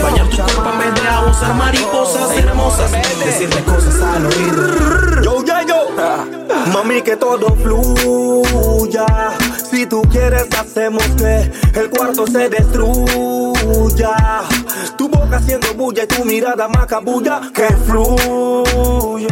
Bañar 0.00 0.28
tu 0.28 0.36
cuerpo 0.36 0.70
en 0.72 0.78
vez 0.78 1.02
de 1.02 1.08
abusar 1.08 1.54
mariposas 1.56 2.30
hermosas. 2.36 2.92
Decirte 3.24 3.64
cosas 3.64 4.00
al 4.00 4.26
oído. 4.26 5.22
Yo, 5.22 5.44
ya, 5.44 5.66
yo. 5.66 5.88
Mami, 6.72 7.02
que 7.02 7.16
todo 7.16 7.56
fluya. 7.56 9.06
Si 9.68 9.84
tú 9.86 10.02
quieres, 10.02 10.46
hacemos 10.56 11.02
que 11.18 11.50
el 11.74 11.90
cuarto 11.90 12.24
se 12.26 12.48
destruya. 12.48 13.41
Tu 14.96 15.08
boca 15.08 15.36
haciendo 15.36 15.72
bulla 15.74 16.02
y 16.02 16.06
tu 16.08 16.24
mirada 16.24 16.66
macabulla. 16.66 17.40
Que 17.54 17.68
fluya. 17.86 19.28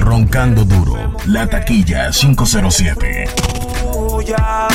Roncando 0.00 0.64
duro, 0.64 0.96
la 1.26 1.46
taquilla 1.46 2.10
507. 2.10 3.28
Bulla. 3.82 4.68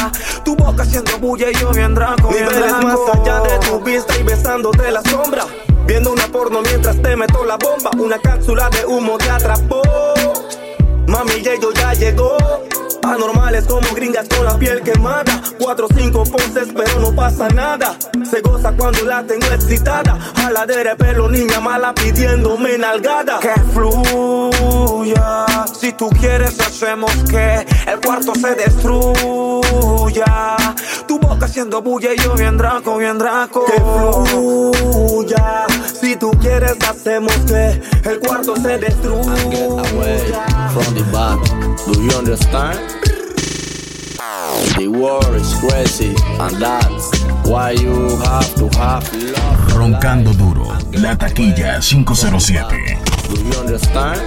Tu 0.44 0.56
boca 0.56 0.84
haciendo 0.84 1.18
bulla 1.18 1.50
y 1.50 1.56
yo 1.56 1.72
bien 1.72 1.96
draco. 1.96 2.30
Niveles 2.30 2.74
más 2.84 3.00
allá 3.12 3.40
de 3.42 3.58
tu 3.68 3.80
vista 3.82 4.16
y 4.20 4.24
besándote 4.24 4.92
la 4.92 5.02
sombra. 5.02 5.46
Viendo 5.88 6.12
una 6.12 6.28
porno 6.28 6.62
mientras 6.62 7.02
te 7.02 7.16
meto 7.16 7.44
la 7.44 7.58
bomba. 7.58 7.90
Una 7.98 8.20
cápsula 8.20 8.70
de 8.70 8.86
humo 8.86 9.18
te 9.18 9.32
atrapó. 9.32 9.82
Mami, 11.08 11.42
ya 11.42 11.54
yo 11.60 11.72
ya 11.74 11.94
llegó. 11.94 12.38
Anormales 13.06 13.66
como 13.66 13.88
gringas 13.96 14.28
con 14.28 14.46
la 14.46 14.58
piel 14.58 14.82
quemada. 14.82 15.42
Cuatro 15.60 15.88
cinco 15.96 16.24
poses, 16.24 16.70
pero 16.76 17.00
no 17.00 17.16
pasa 17.16 17.48
nada. 17.50 17.96
Se 18.30 18.42
goza 18.42 18.74
cuando 18.74 19.06
la 19.06 19.24
tengo 19.24 19.48
excitada. 19.48 20.18
Jaladera 20.36 20.92
de 20.92 20.96
pelo, 20.96 21.30
niña 21.30 21.60
mala 21.60 21.94
pidiéndome 21.94 22.78
nalgada. 22.78 23.40
Que 23.40 23.54
fluya. 23.74 25.46
Si 25.80 25.94
tú 25.94 26.10
quieres, 26.10 26.60
hacemos 26.60 27.12
que 27.30 27.66
el 27.88 28.00
cuarto 28.00 28.34
se 28.36 28.56
destruya. 28.56 30.26
Tu 31.08 31.20
boca 31.20 31.46
haciendo 31.46 31.82
bulla 31.82 32.14
y 32.14 32.18
yo 32.18 32.34
bien 32.34 32.58
draco, 32.58 32.98
bien 32.98 33.18
draco. 33.18 33.66
Que 33.66 33.80
fluya. 33.80 35.66
Si 36.02 36.16
tú 36.16 36.32
quieres, 36.42 36.76
hacemos 36.88 37.36
que 37.48 37.82
el 38.10 38.20
cuarto 38.20 38.56
se 38.56 38.78
destruya. 38.78 39.66
from 40.76 40.94
the 40.94 41.04
back. 41.12 41.65
Do 41.86 42.02
you 42.02 42.10
understand? 42.18 42.80
The 44.76 44.88
world 44.88 45.36
is 45.36 45.54
crazy, 45.60 46.16
and 46.40 46.60
that's 46.60 47.12
why 47.48 47.72
you 47.72 48.18
have 48.18 48.56
to 48.56 48.70
have 48.80 49.06
love. 49.14 49.74
Roncando 49.74 50.34
duro, 50.34 50.76
la 50.94 51.16
taquilla 51.16 51.82
507. 51.82 52.98
Do 53.30 53.42
you 53.42 53.60
understand? 53.60 54.20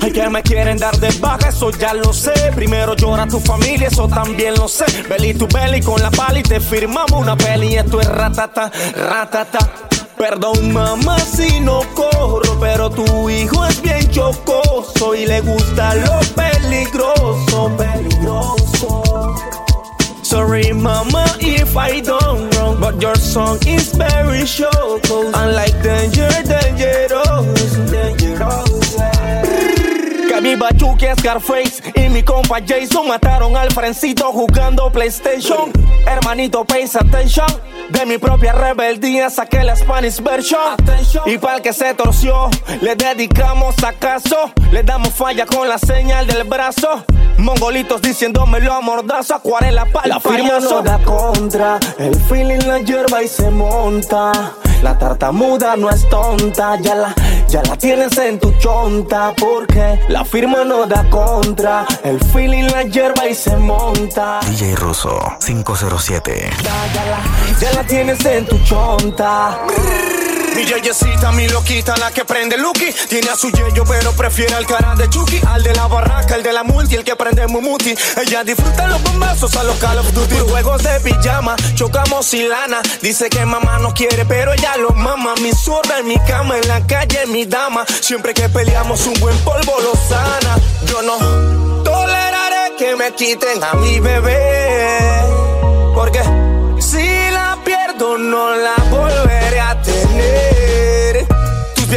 Ay, 0.00 0.12
que 0.12 0.28
me 0.30 0.42
quieren 0.42 0.78
dar 0.78 0.96
de 0.98 1.10
baja, 1.20 1.50
eso 1.50 1.70
ya 1.70 1.92
lo 1.92 2.12
sé. 2.12 2.32
Primero 2.54 2.94
llora 2.96 3.26
tu 3.26 3.38
familia, 3.38 3.88
eso 3.88 4.08
también 4.08 4.54
lo 4.54 4.66
sé. 4.68 4.86
Belly 5.08 5.34
tu 5.34 5.46
belly 5.46 5.80
con 5.82 6.00
la 6.00 6.10
pala 6.10 6.38
y 6.38 6.42
te 6.42 6.58
firmamos 6.58 7.12
una 7.12 7.36
peli. 7.36 7.76
Esto 7.76 8.00
es 8.00 8.08
ratata, 8.08 8.70
ratata. 8.96 9.87
Perdón, 10.18 10.72
mamá, 10.72 11.16
si 11.20 11.60
no 11.60 11.80
corro, 11.94 12.58
pero 12.58 12.90
tu 12.90 13.30
hijo 13.30 13.64
es 13.64 13.80
bien 13.80 14.10
chocoso 14.10 15.14
y 15.14 15.26
le 15.26 15.40
gusta 15.42 15.94
lo 15.94 16.18
peligroso, 16.34 17.70
peligroso. 17.76 19.36
Sorry, 20.22 20.72
mama, 20.72 21.24
if 21.40 21.76
I 21.76 22.00
done 22.00 22.50
wrong, 22.50 22.80
but 22.80 23.00
your 23.00 23.16
song 23.16 23.58
is 23.66 23.94
very 23.94 24.44
choco. 24.44 25.30
Unlike 25.32 25.82
danger, 25.82 26.28
dangerous, 26.44 27.76
dangerous. 27.90 29.77
Mi 30.40 30.54
Bachuki 30.54 31.06
Scarface 31.18 31.82
y 31.96 32.08
mi 32.08 32.22
compa 32.22 32.58
Jason 32.64 33.08
mataron 33.08 33.56
al 33.56 33.72
frencito 33.72 34.30
jugando 34.32 34.90
PlayStation. 34.90 35.72
Hermanito, 36.06 36.64
pays 36.64 36.94
attention. 36.94 37.46
De 37.90 38.06
mi 38.06 38.18
propia 38.18 38.52
rebeldía 38.52 39.30
saqué 39.30 39.64
la 39.64 39.74
Spanish 39.74 40.22
version. 40.22 40.76
Y 41.26 41.38
para 41.38 41.56
el 41.56 41.62
que 41.62 41.72
se 41.72 41.92
torció, 41.94 42.50
le 42.80 42.94
dedicamos 42.94 43.74
acaso. 43.82 44.52
Le 44.70 44.84
damos 44.84 45.12
falla 45.14 45.44
con 45.44 45.68
la 45.68 45.78
señal 45.78 46.26
del 46.28 46.44
brazo. 46.44 47.04
Mongolitos 47.38 48.00
diciéndomelo 48.00 48.72
a 48.72 48.80
mordazo, 48.80 49.34
acuarela 49.34 49.86
para 49.86 50.08
La 50.08 50.20
firma 50.20 50.58
no 50.60 50.82
da 50.82 50.98
contra, 50.98 51.78
el 51.98 52.14
feeling 52.22 52.66
la 52.66 52.80
hierba 52.80 53.22
y 53.22 53.28
se 53.28 53.48
monta. 53.48 54.32
La 54.82 54.98
tartamuda 54.98 55.76
no 55.76 55.88
es 55.88 56.08
tonta, 56.08 56.76
ya 56.80 56.94
la, 56.96 57.14
ya 57.48 57.62
la 57.62 57.76
tienes 57.76 58.16
en 58.18 58.38
tu 58.38 58.52
chonta. 58.58 59.32
Porque 59.36 59.98
la 60.08 60.24
firma 60.24 60.64
no 60.64 60.86
da 60.86 61.08
contra, 61.10 61.86
el 62.04 62.20
feeling 62.32 62.64
la 62.64 62.82
hierba 62.84 63.26
y 63.28 63.34
se 63.34 63.56
monta. 63.56 64.40
DJ 64.48 64.76
Russo 64.76 65.18
507. 65.44 66.50
Ya 66.62 66.70
la, 67.10 67.58
ya 67.60 67.72
la 67.72 67.84
tienes 67.84 68.24
en 68.24 68.46
tu 68.46 68.58
chonta. 68.64 69.58
Mi 70.58 70.64
yeyecita, 70.64 71.30
mi 71.30 71.46
loquita, 71.46 71.96
la 71.98 72.10
que 72.10 72.24
prende 72.24 72.56
Lucky. 72.58 72.92
Tiene 73.08 73.30
a 73.30 73.36
su 73.36 73.48
yeyo, 73.48 73.84
pero 73.84 74.10
prefiere 74.10 74.56
al 74.56 74.66
cara 74.66 74.96
de 74.96 75.08
Chucky. 75.08 75.40
Al 75.46 75.62
de 75.62 75.72
la 75.72 75.86
barraca, 75.86 76.34
el 76.34 76.42
de 76.42 76.52
la 76.52 76.64
multi, 76.64 76.96
el 76.96 77.04
que 77.04 77.14
prende 77.14 77.46
Mumuti. 77.46 77.94
Ella 78.20 78.42
disfruta 78.42 78.88
los 78.88 79.00
bombazos 79.04 79.54
a 79.54 79.62
los 79.62 79.76
Call 79.76 80.00
of 80.00 80.12
Duty. 80.12 80.34
Juegos 80.50 80.82
de 80.82 80.98
pijama, 80.98 81.54
chocamos 81.76 82.26
sin 82.26 82.48
lana. 82.48 82.82
Dice 83.00 83.28
que 83.30 83.44
mamá 83.44 83.78
no 83.78 83.94
quiere, 83.94 84.24
pero 84.24 84.52
ella 84.52 84.76
lo 84.78 84.90
mama. 84.90 85.34
Mi 85.40 85.52
zurda 85.52 86.00
en 86.00 86.08
mi 86.08 86.18
cama, 86.26 86.58
en 86.58 86.66
la 86.66 86.84
calle, 86.84 87.24
mi 87.28 87.46
dama. 87.46 87.84
Siempre 88.00 88.34
que 88.34 88.48
peleamos, 88.48 89.06
un 89.06 89.14
buen 89.20 89.38
polvo 89.44 89.76
lo 89.80 89.92
sana. 90.08 90.58
Yo 90.86 91.02
no 91.02 91.84
toleraré 91.84 92.74
que 92.76 92.96
me 92.96 93.12
quiten 93.12 93.62
a 93.62 93.74
mi 93.74 94.00
bebé. 94.00 95.22
Porque 95.94 96.20
si 96.80 97.06
la 97.30 97.56
pierdo, 97.64 98.18
no 98.18 98.56
la 98.56 98.74
volveré 98.90 99.27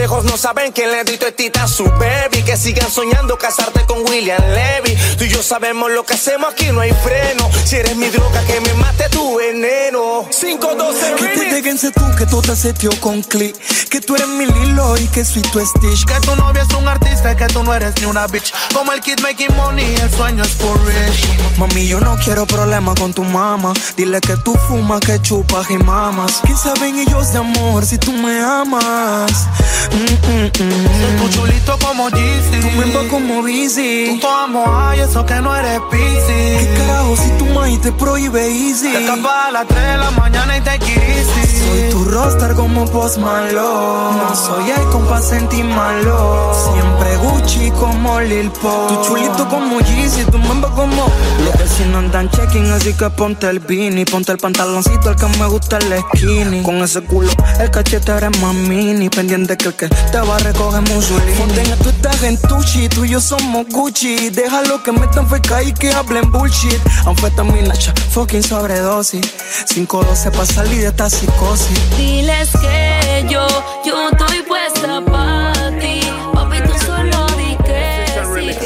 viejos 0.02 0.24
no 0.24 0.36
saben 0.36 0.74
que 0.74 0.88
le 0.88 1.04
di 1.04 1.20
tita 1.38 1.64
a 1.64 1.68
su 1.68 1.84
baby. 1.84 2.42
Que 2.44 2.58
sigan 2.58 2.90
soñando 2.90 3.38
casarte 3.38 3.86
con 3.86 4.00
William 4.10 4.42
Levy. 4.50 4.98
Tú 5.16 5.26
y 5.26 5.30
yo 5.30 5.44
sabemos 5.44 5.92
lo 5.92 6.04
que 6.04 6.16
hacemos 6.16 6.52
aquí, 6.52 6.72
no 6.72 6.82
hay 6.82 6.92
freno. 6.92 7.48
Si 7.66 7.76
eres 7.76 7.96
mi 7.96 8.08
droga, 8.10 8.44
que 8.46 8.60
me 8.62 8.74
mate 8.74 9.10
tu 9.10 9.38
veneno. 9.38 10.28
512 10.32 11.16
Que 11.20 11.28
te 11.28 11.54
déjense 11.54 11.92
tú, 11.92 12.04
que 12.18 12.26
todo 12.26 12.56
se 12.56 12.74
dio 12.74 12.90
con 13.00 13.22
click. 13.22 13.56
Que 13.90 14.02
tú 14.02 14.16
eres 14.16 14.28
mi 14.28 14.48
Lilo 14.48 14.98
y 14.98 15.06
que 15.10 15.24
soy 15.24 15.44
tu 15.44 15.60
Stitch. 15.60 16.06
Que 16.06 16.20
tu 16.26 16.36
novia 16.36 16.64
es 16.64 16.74
un 16.76 16.88
artista 16.88 17.36
que 17.36 17.46
tú 17.48 17.64
no 17.64 17.72
eres 17.76 17.94
ni 18.00 18.06
una 18.06 18.26
bitch. 18.26 18.52
Como 18.74 18.92
el 18.94 19.02
kid 19.02 19.20
making 19.22 19.56
money, 19.56 19.86
el 20.02 20.10
sueño 20.10 20.44
es 20.44 20.50
for 20.56 20.80
rich. 20.84 21.28
Mami, 21.60 21.88
yo 21.88 22.00
no 22.00 22.18
quiero 22.24 22.48
problemas 22.48 23.00
con 23.00 23.14
tu 23.14 23.24
mamá. 23.24 23.74
Dile 23.96 24.20
que 24.20 24.36
tú 24.38 24.56
fumas, 24.68 25.02
que 25.02 25.22
chupas 25.22 25.70
y 25.70 25.78
mamas. 25.78 26.42
¿Qué 26.44 26.56
saben 26.56 26.98
ellos 26.98 27.34
de 27.34 27.38
amor 27.38 27.86
si 27.86 28.00
tú 28.00 28.12
me 28.14 28.40
amas? 28.40 29.48
Mm-mm. 29.92 30.41
Mm, 30.42 30.46
mm, 30.46 30.48
mm. 30.48 31.22
Tú 31.22 31.30
chulito 31.30 31.78
como 31.78 32.10
Jeezy. 32.10 32.62
Tú 32.62 32.68
me 32.72 33.08
como 33.10 33.42
Busy. 33.44 34.18
Tú 34.20 34.28
amo 34.28 34.64
ay, 34.68 35.02
eso 35.02 35.24
que 35.24 35.36
no 35.36 35.56
eres 35.56 35.80
busy. 35.82 36.58
¿Qué 36.58 36.74
carajo 36.78 37.16
si 37.16 37.30
tu 37.38 37.46
maíz 37.46 37.80
te 37.82 37.92
prohíbe 37.92 38.48
easy? 38.48 38.92
Te 38.92 39.02
escapas 39.02 39.48
a 39.48 39.52
las 39.52 39.68
3 39.68 39.80
de 39.80 39.98
la 39.98 40.12
mañana 40.12 40.58
y 40.58 40.62
te 40.62 40.72
easy. 40.72 41.60
Soy 41.60 41.90
tu 41.92 42.06
roster 42.06 42.56
como 42.56 42.86
Post 42.86 43.20
Malone. 43.20 44.18
No 44.18 44.36
soy 44.36 44.72
el 44.72 44.84
compa 44.90 45.22
sentí 45.22 45.62
malo. 45.62 46.54
Siempre 46.74 47.18
Gucci 47.18 47.72
como 47.72 48.20
Lil 48.22 48.50
Pop. 48.52 48.88
Tu 48.88 49.08
chulito 49.08 49.48
como 49.48 49.80
Yeezy, 49.80 50.26
tu 50.26 50.40
mambo 50.40 50.70
como. 50.70 51.06
Los 51.46 51.58
vecinos 51.58 51.98
andan 51.98 52.30
checking, 52.32 52.72
así 52.72 52.94
que 52.94 53.10
ponte 53.12 53.48
el 53.48 53.60
beanie. 53.60 54.06
Ponte 54.06 54.32
el 54.32 54.38
pantaloncito, 54.38 55.12
el 55.12 55.16
que 55.16 55.28
me 55.38 55.46
gusta 55.48 55.78
el 55.78 56.00
skinny. 56.00 56.64
Con 56.64 56.78
ese 56.78 57.02
culo, 57.02 57.30
el 57.60 57.70
cachete 57.70 58.12
eres 58.12 58.40
más 58.42 58.56
mini. 58.56 59.10
Pendiente 59.10 59.56
que 59.58 59.68
el 59.68 59.76
que 59.76 59.88
te 59.88 60.20
va 60.20 60.31
a 60.32 60.38
recoger 60.40 60.82
Mussolini. 60.90 61.34
Fontaine, 61.34 61.76
tú 61.78 61.90
estás 61.90 62.24
en 62.24 62.38
Tucci, 62.42 62.90
tú 62.90 63.06
y 63.06 63.10
yo 63.10 63.20
somos 63.22 63.68
Gucci. 63.70 64.30
Déjalo 64.30 64.82
que 64.84 64.92
metan 64.92 65.28
feca 65.30 65.62
y 65.64 65.74
que 65.74 65.92
hablen 65.92 66.32
bullshit. 66.32 66.80
Anfetamina, 67.06 67.76
cha, 67.76 67.94
fucking 68.12 68.44
sobredosis. 68.44 69.26
512 69.74 70.32
para 70.32 70.46
salir 70.46 70.82
de 70.82 70.88
esta 70.88 71.10
psicosis. 71.10 71.98
Diles 71.98 72.50
que 72.52 73.26
yo, 73.30 73.46
yo 73.86 74.10
estoy 74.10 74.42
puesta 74.44 75.02
pa' 75.02 75.54
ti. 75.80 76.02
Papi, 76.34 76.58
tú 76.64 76.74
solo 76.86 77.26
di 77.38 77.58
que 77.64 78.06
sí. 78.34 78.62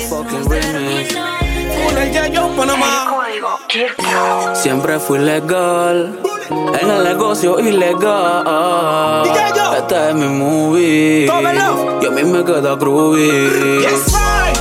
Con 1.86 1.98
el 1.98 2.12
Yayo 2.12 2.56
Panamá. 2.56 3.12
Siempre 4.54 5.00
fui 5.00 5.20
legal. 5.20 6.20
En 6.50 6.90
el 6.90 7.04
negocio 7.04 7.60
ilegal. 7.60 9.24
Este 9.78 10.10
es 10.10 10.16
mi 10.16 10.28
movie. 10.28 11.26
Y 11.26 12.06
a 12.06 12.12
mí 12.12 12.24
me 12.24 12.44
queda 12.44 12.76
groovy. 12.76 13.84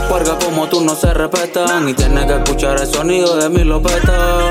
Porque 0.09 0.31
como 0.45 0.67
tú 0.69 0.81
no 0.81 0.95
se 0.95 1.13
respetan. 1.13 1.89
Y 1.89 1.95
tienes 1.95 2.27
que 2.27 2.35
escuchar 2.35 2.81
el 2.81 2.87
sonido 2.87 3.37
de 3.37 3.49
mi 3.49 3.65
lopeta. 3.65 4.49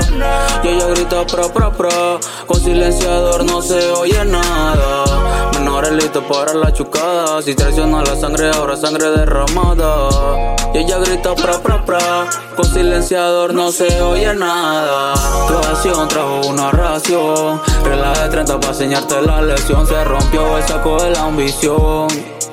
Y 0.62 0.68
ella 0.68 0.86
grita 0.88 1.26
pro 1.26 1.52
pro 1.52 1.72
pro. 1.72 2.20
Con 2.46 2.60
silenciador 2.60 3.44
no 3.44 3.62
se 3.62 3.90
oye 3.92 4.24
nada. 4.24 5.50
Menores 5.54 5.92
listos 5.92 6.24
para 6.24 6.54
la 6.54 6.72
chucada. 6.72 7.42
Si 7.42 7.54
traiciona 7.54 8.02
la 8.02 8.16
sangre, 8.16 8.50
ahora 8.50 8.76
sangre 8.76 9.10
derramada. 9.10 10.54
Y 10.74 10.78
ella 10.78 10.98
grita 10.98 11.36
pra 11.36 11.60
pra 11.60 11.84
pra. 11.84 12.26
Con 12.56 12.64
silenciador 12.64 13.54
no 13.54 13.70
se 13.70 14.02
oye 14.02 14.34
nada. 14.34 15.14
Creación 15.46 16.08
trajo 16.08 16.48
una 16.48 16.72
ración. 16.72 17.62
Regla 17.84 18.12
de 18.12 18.28
30 18.28 18.58
para 18.58 18.72
enseñarte 18.72 19.22
la 19.22 19.40
lección. 19.40 19.86
Se 19.86 20.02
rompió 20.02 20.58
el 20.58 20.64
saco 20.64 21.00
de 21.00 21.10
la 21.12 21.22
ambición. 21.22 22.08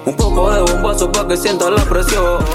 Un 0.06 0.16
poco 0.16 0.51
de 0.51 0.62
bombazo 0.62 1.12
para 1.12 1.30
que 1.30 1.38
sienta 1.38 1.72
la 1.72 1.84
presión. 1.84 2.46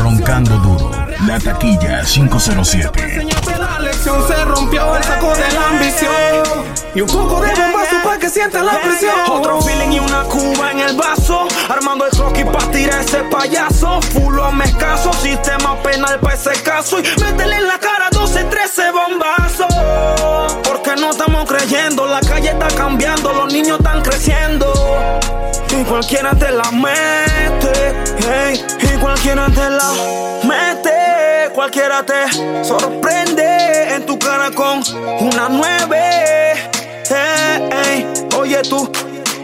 Roncando 0.00 0.56
duro, 0.58 0.90
la 1.26 1.38
taquilla 1.38 2.02
507. 2.04 3.26
La 3.58 3.78
lección 3.80 4.22
se 4.28 4.44
rompió 4.44 4.96
el 4.96 5.02
saco 5.02 5.32
de 5.34 5.52
la 5.54 5.68
ambición. 5.68 6.29
Y 6.94 7.00
un 7.00 7.06
poco 7.06 7.40
de 7.40 7.48
bombazo 7.54 7.96
para 8.02 8.18
que 8.18 8.28
sienta 8.28 8.62
la 8.62 8.80
presión. 8.80 9.14
Otro 9.28 9.60
feeling 9.62 9.92
y 9.92 10.00
una 10.00 10.24
cuba 10.24 10.72
en 10.72 10.80
el 10.80 10.96
vaso. 10.96 11.46
Armando 11.68 12.04
el 12.04 12.10
croquis 12.10 12.44
para 12.46 12.70
tirar 12.70 13.00
ese 13.00 13.18
payaso. 13.24 14.02
Fulo 14.02 14.44
a 14.44 14.64
escaso, 14.64 15.12
sistema 15.12 15.80
penal 15.82 16.18
para 16.18 16.34
ese 16.34 16.50
caso. 16.62 16.98
Y 16.98 17.02
métele 17.20 17.56
en 17.56 17.68
la 17.68 17.78
cara 17.78 18.08
12, 18.10 18.44
13 18.44 18.82
bombazos. 18.90 20.60
Porque 20.64 20.96
no 20.96 21.10
estamos 21.10 21.48
creyendo, 21.48 22.06
la 22.06 22.20
calle 22.20 22.50
está 22.50 22.68
cambiando, 22.68 23.32
los 23.32 23.52
niños 23.52 23.78
están 23.78 24.02
creciendo. 24.02 24.72
Y 25.70 25.84
cualquiera 25.84 26.34
te 26.34 26.50
la 26.50 26.70
mete, 26.72 27.94
hey, 28.28 28.64
y 28.80 28.98
cualquiera 28.98 29.46
te 29.46 29.70
la 29.70 29.92
mete, 30.42 31.52
cualquiera 31.54 32.04
te 32.04 32.64
sorprende 32.64 33.94
en 33.94 34.04
tu 34.04 34.18
cara 34.18 34.50
con 34.50 34.82
una 35.20 35.48
nueve. 35.48 36.79
Tú, 38.68 38.90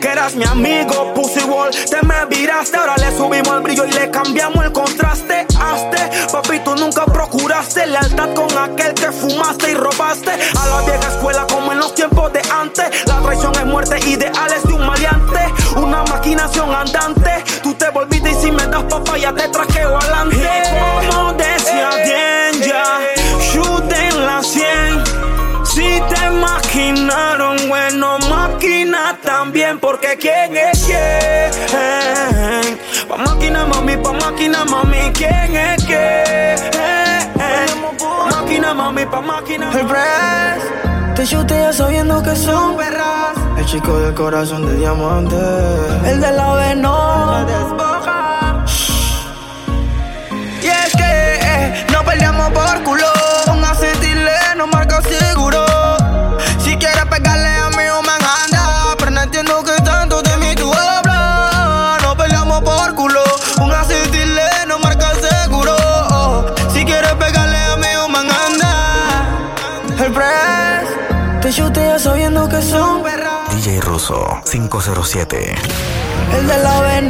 que 0.00 0.08
eras 0.08 0.34
mi 0.34 0.44
amigo, 0.44 1.14
Pussy 1.14 1.40
Wall, 1.44 1.70
te 1.70 2.04
me 2.06 2.26
viraste, 2.26 2.76
ahora 2.76 2.96
le 2.98 3.16
subimos 3.16 3.48
el 3.54 3.60
brillo 3.62 3.86
y 3.86 3.92
le 3.92 4.10
cambiamos 4.10 4.62
el 4.62 4.72
contraste. 4.72 5.46
Hazte, 5.58 6.28
papi, 6.30 6.58
tú 6.60 6.76
nunca 6.76 7.06
procuraste 7.06 7.86
lealtad 7.86 8.34
con 8.34 8.46
aquel 8.58 8.92
que 8.92 9.10
fumaste 9.12 9.70
y 9.70 9.74
robaste. 9.74 10.32
A 10.32 10.66
la 10.66 10.82
vieja 10.82 11.08
escuela 11.08 11.46
como 11.50 11.72
en 11.72 11.78
los 11.78 11.94
tiempos 11.94 12.30
de 12.32 12.42
antes, 12.50 13.06
la 13.06 13.20
traición 13.20 13.54
es 13.54 13.64
muerte, 13.64 13.98
ideales 14.06 14.62
de 14.64 14.74
un 14.74 14.86
maleante, 14.86 15.40
una 15.76 16.02
maquinación 16.04 16.74
andante. 16.74 17.42
Tú 17.62 17.72
te 17.74 17.88
volviste 17.88 18.30
y 18.30 18.34
si 18.34 18.50
me 18.50 18.66
das 18.66 18.84
papaya 18.84 19.32
te 19.34 19.48
traqueo 19.48 19.96
adelante. 19.96 20.75
Porque 29.80 30.16
quién 30.18 30.56
es 30.56 30.84
quién. 30.84 32.78
Pa' 33.08 33.16
máquina, 33.16 33.64
mami, 33.66 33.96
pa' 33.96 34.12
máquina, 34.12 34.64
mami, 34.64 35.12
quién 35.12 35.54
es 35.54 35.84
quién. 35.84 36.56
Pa' 37.98 38.30
máquina, 38.30 38.74
mami, 38.74 39.06
pa' 39.06 39.20
máquina. 39.20 39.70
El 39.72 39.86
press 39.86 40.62
te 41.14 41.26
chutea 41.26 41.72
sabiendo 41.72 42.22
que 42.22 42.36
son 42.36 42.76
perras. 42.76 43.36
El 43.58 43.66
chico 43.66 43.98
del 43.98 44.14
corazón 44.14 44.66
de 44.66 44.76
diamante. 44.76 45.36
El 46.04 46.20
de 46.20 46.32
la 46.32 47.44
desboja. 47.44 48.64
Y 50.62 50.66
es 50.66 50.92
que 50.96 51.38
eh, 51.42 51.86
no 51.92 52.04
peleamos 52.04 52.50
por 52.50 52.82
culo. 52.82 53.06
Un 53.52 53.64
acetileno 53.64 54.66
marca 54.66 55.00
seguro. 55.02 55.25
507. 74.44 75.54
El 76.32 76.46
de 76.46 76.58
la 76.58 76.80
B 76.80 77.02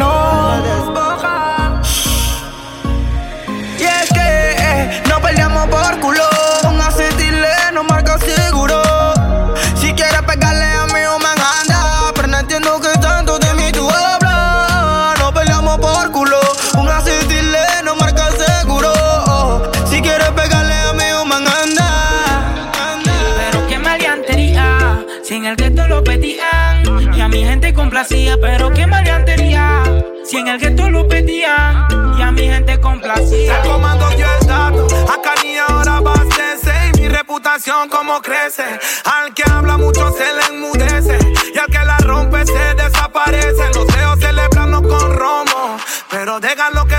Pero 28.08 28.72
qué 28.72 28.86
maleantería, 28.86 29.82
si 30.24 30.36
en 30.36 30.46
el 30.46 30.60
gueto 30.60 30.88
lo 30.88 31.08
pedían 31.08 31.88
y 32.16 32.22
a 32.22 32.30
mi 32.30 32.42
gente 32.42 32.78
complacía. 32.80 33.60
Comando 33.62 34.08
yo 34.12 34.26
el 34.40 34.46
dato, 34.46 34.86
acá 35.12 35.34
ni 35.42 35.56
ahora 35.58 35.96
abastece 35.96 36.72
y 36.94 37.00
mi 37.00 37.08
reputación 37.08 37.88
como 37.88 38.22
crece. 38.22 38.64
Al 39.04 39.34
que 39.34 39.42
habla 39.50 39.76
mucho 39.76 40.12
se 40.12 40.24
le 40.24 40.56
enmudece 40.56 41.18
y 41.52 41.58
al 41.58 41.66
que 41.66 41.84
la 41.84 41.98
rompe 41.98 42.46
se 42.46 42.74
desaparece. 42.74 43.74
Los 43.74 43.86
dedos 43.88 44.20
celebrando 44.20 44.82
con 44.82 45.16
romo, 45.16 45.76
pero 46.08 46.38
déjalo 46.38 46.86
que 46.86 46.95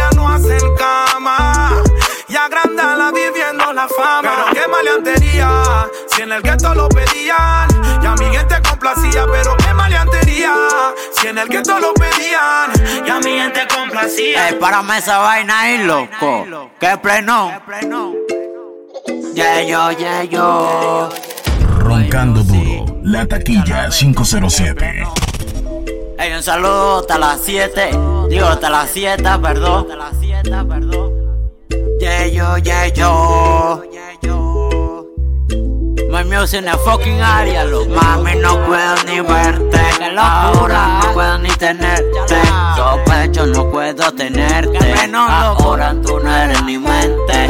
todavía 0.00 0.10
no 0.16 0.28
hacen 0.28 0.74
cama. 0.76 1.82
Y 2.28 2.36
agrandala 2.36 3.10
viviendo 3.12 3.72
la 3.72 3.88
fama. 3.88 4.22
Pero 4.22 4.44
qué 4.52 4.68
maleantería, 4.68 5.88
si 6.06 6.22
en 6.22 6.32
el 6.32 6.42
gueto 6.42 6.74
lo 6.74 6.88
pedían. 6.88 7.68
Y 8.02 8.06
a 8.06 8.14
mi 8.14 8.36
gente 8.36 8.54
complacía, 8.68 9.26
pero 9.30 9.56
qué 9.56 9.74
maleantería, 9.74 10.54
si 11.12 11.26
en 11.28 11.38
el 11.38 11.48
gueto 11.48 11.78
lo 11.78 11.92
pedían. 11.94 12.72
Y 13.04 13.10
a 13.10 13.18
mi 13.18 13.38
gente 13.38 13.66
complacía. 13.74 14.48
Ey, 14.48 14.58
párame 14.58 14.98
esa 14.98 15.18
vaina 15.18 15.60
ahí, 15.60 15.78
loco. 15.84 16.70
Que 16.78 16.96
pleno. 16.98 17.52
Yeah, 19.34 19.62
yo, 19.62 19.90
yeah, 19.92 20.24
yo. 20.24 21.08
Roncando 21.78 22.42
duro, 22.42 23.00
la 23.02 23.26
taquilla 23.26 23.88
507. 23.88 25.04
Ey, 26.20 26.34
un 26.34 26.42
saludo 26.42 26.98
hasta 26.98 27.16
las 27.16 27.40
7. 27.42 27.92
Digo, 28.28 28.44
hasta 28.44 28.68
las 28.68 28.90
7, 28.90 29.22
perdón. 29.40 29.86
Yeah, 31.98 32.26
yo, 32.26 32.58
yeah, 32.58 32.88
yo. 32.88 33.82
My 36.10 36.22
music 36.22 36.62
en 36.66 36.78
fucking 36.80 37.22
área, 37.22 37.64
loco. 37.64 37.88
Mami, 37.88 38.34
no 38.34 38.62
puedo 38.66 38.96
ni 39.06 39.20
verte. 39.20 39.80
Ahora 40.18 41.00
no 41.02 41.12
puedo 41.14 41.38
ni 41.38 41.48
tenerte. 41.52 42.36
Sospecho, 42.76 43.46
no 43.46 43.70
puedo 43.70 44.12
tenerte. 44.12 44.78
Ahora 45.14 45.94
tú 46.02 46.20
no 46.20 46.36
eres 46.36 46.62
mi 46.64 46.76
mente. 46.76 47.46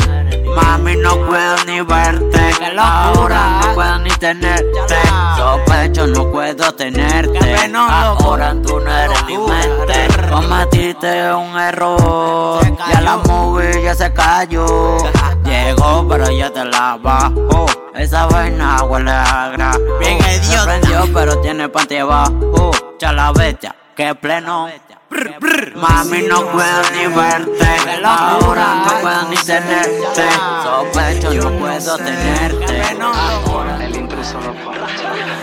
Mami, 0.54 0.96
no 0.96 1.16
puedo 1.26 1.56
ni 1.66 1.80
verte. 1.80 2.50
Ahora 2.78 3.60
no 3.62 3.74
puedo 3.74 3.98
ni 3.98 4.10
tenerte. 4.10 4.96
Sospecho, 5.36 6.06
no 6.06 6.30
puedo 6.30 6.72
tenerte. 6.74 7.38
Ahora 7.76 8.54
tú 8.62 8.80
no 8.80 8.90
eres 8.90 9.24
mi 9.26 9.38
mente. 9.38 10.08
Cometiste 10.30 11.32
un 11.32 11.58
error. 11.58 12.60
Ya 12.92 13.00
la 13.00 13.16
movie 13.16 13.82
ya 13.82 13.94
se 13.94 14.12
cayó. 14.12 14.98
Llegó, 15.44 16.06
pero 16.08 16.30
ya 16.30 16.50
te 16.50 16.64
la 16.64 16.98
bajo. 17.02 17.66
Esa 17.94 18.26
vaina 18.26 18.82
huele 18.84 19.10
a 19.10 19.50
gra. 19.52 19.72
Bien 19.98 20.18
idiota. 20.18 20.64
prendió, 20.64 21.04
pero 21.12 21.40
tiene 21.40 21.68
panty 21.68 21.96
abajo. 21.96 22.70
Chala 22.98 23.32
bestia, 23.32 23.74
que 23.96 24.14
pleno. 24.14 24.68
Mami, 25.74 26.22
no 26.22 26.46
puedo 26.46 26.82
ni 26.94 27.14
verte. 27.14 27.79
Ahora 28.04 28.84
no 28.84 29.00
puedo 29.00 29.22
ni 29.28 29.36
tenerte. 29.36 30.28
Sospecho, 30.62 31.32
no 31.34 31.58
puedo 31.58 31.96
tenerte. 31.96 32.82
Ahora 33.00 33.84
el 33.84 33.96
intruso 33.96 34.40
no 34.40 34.54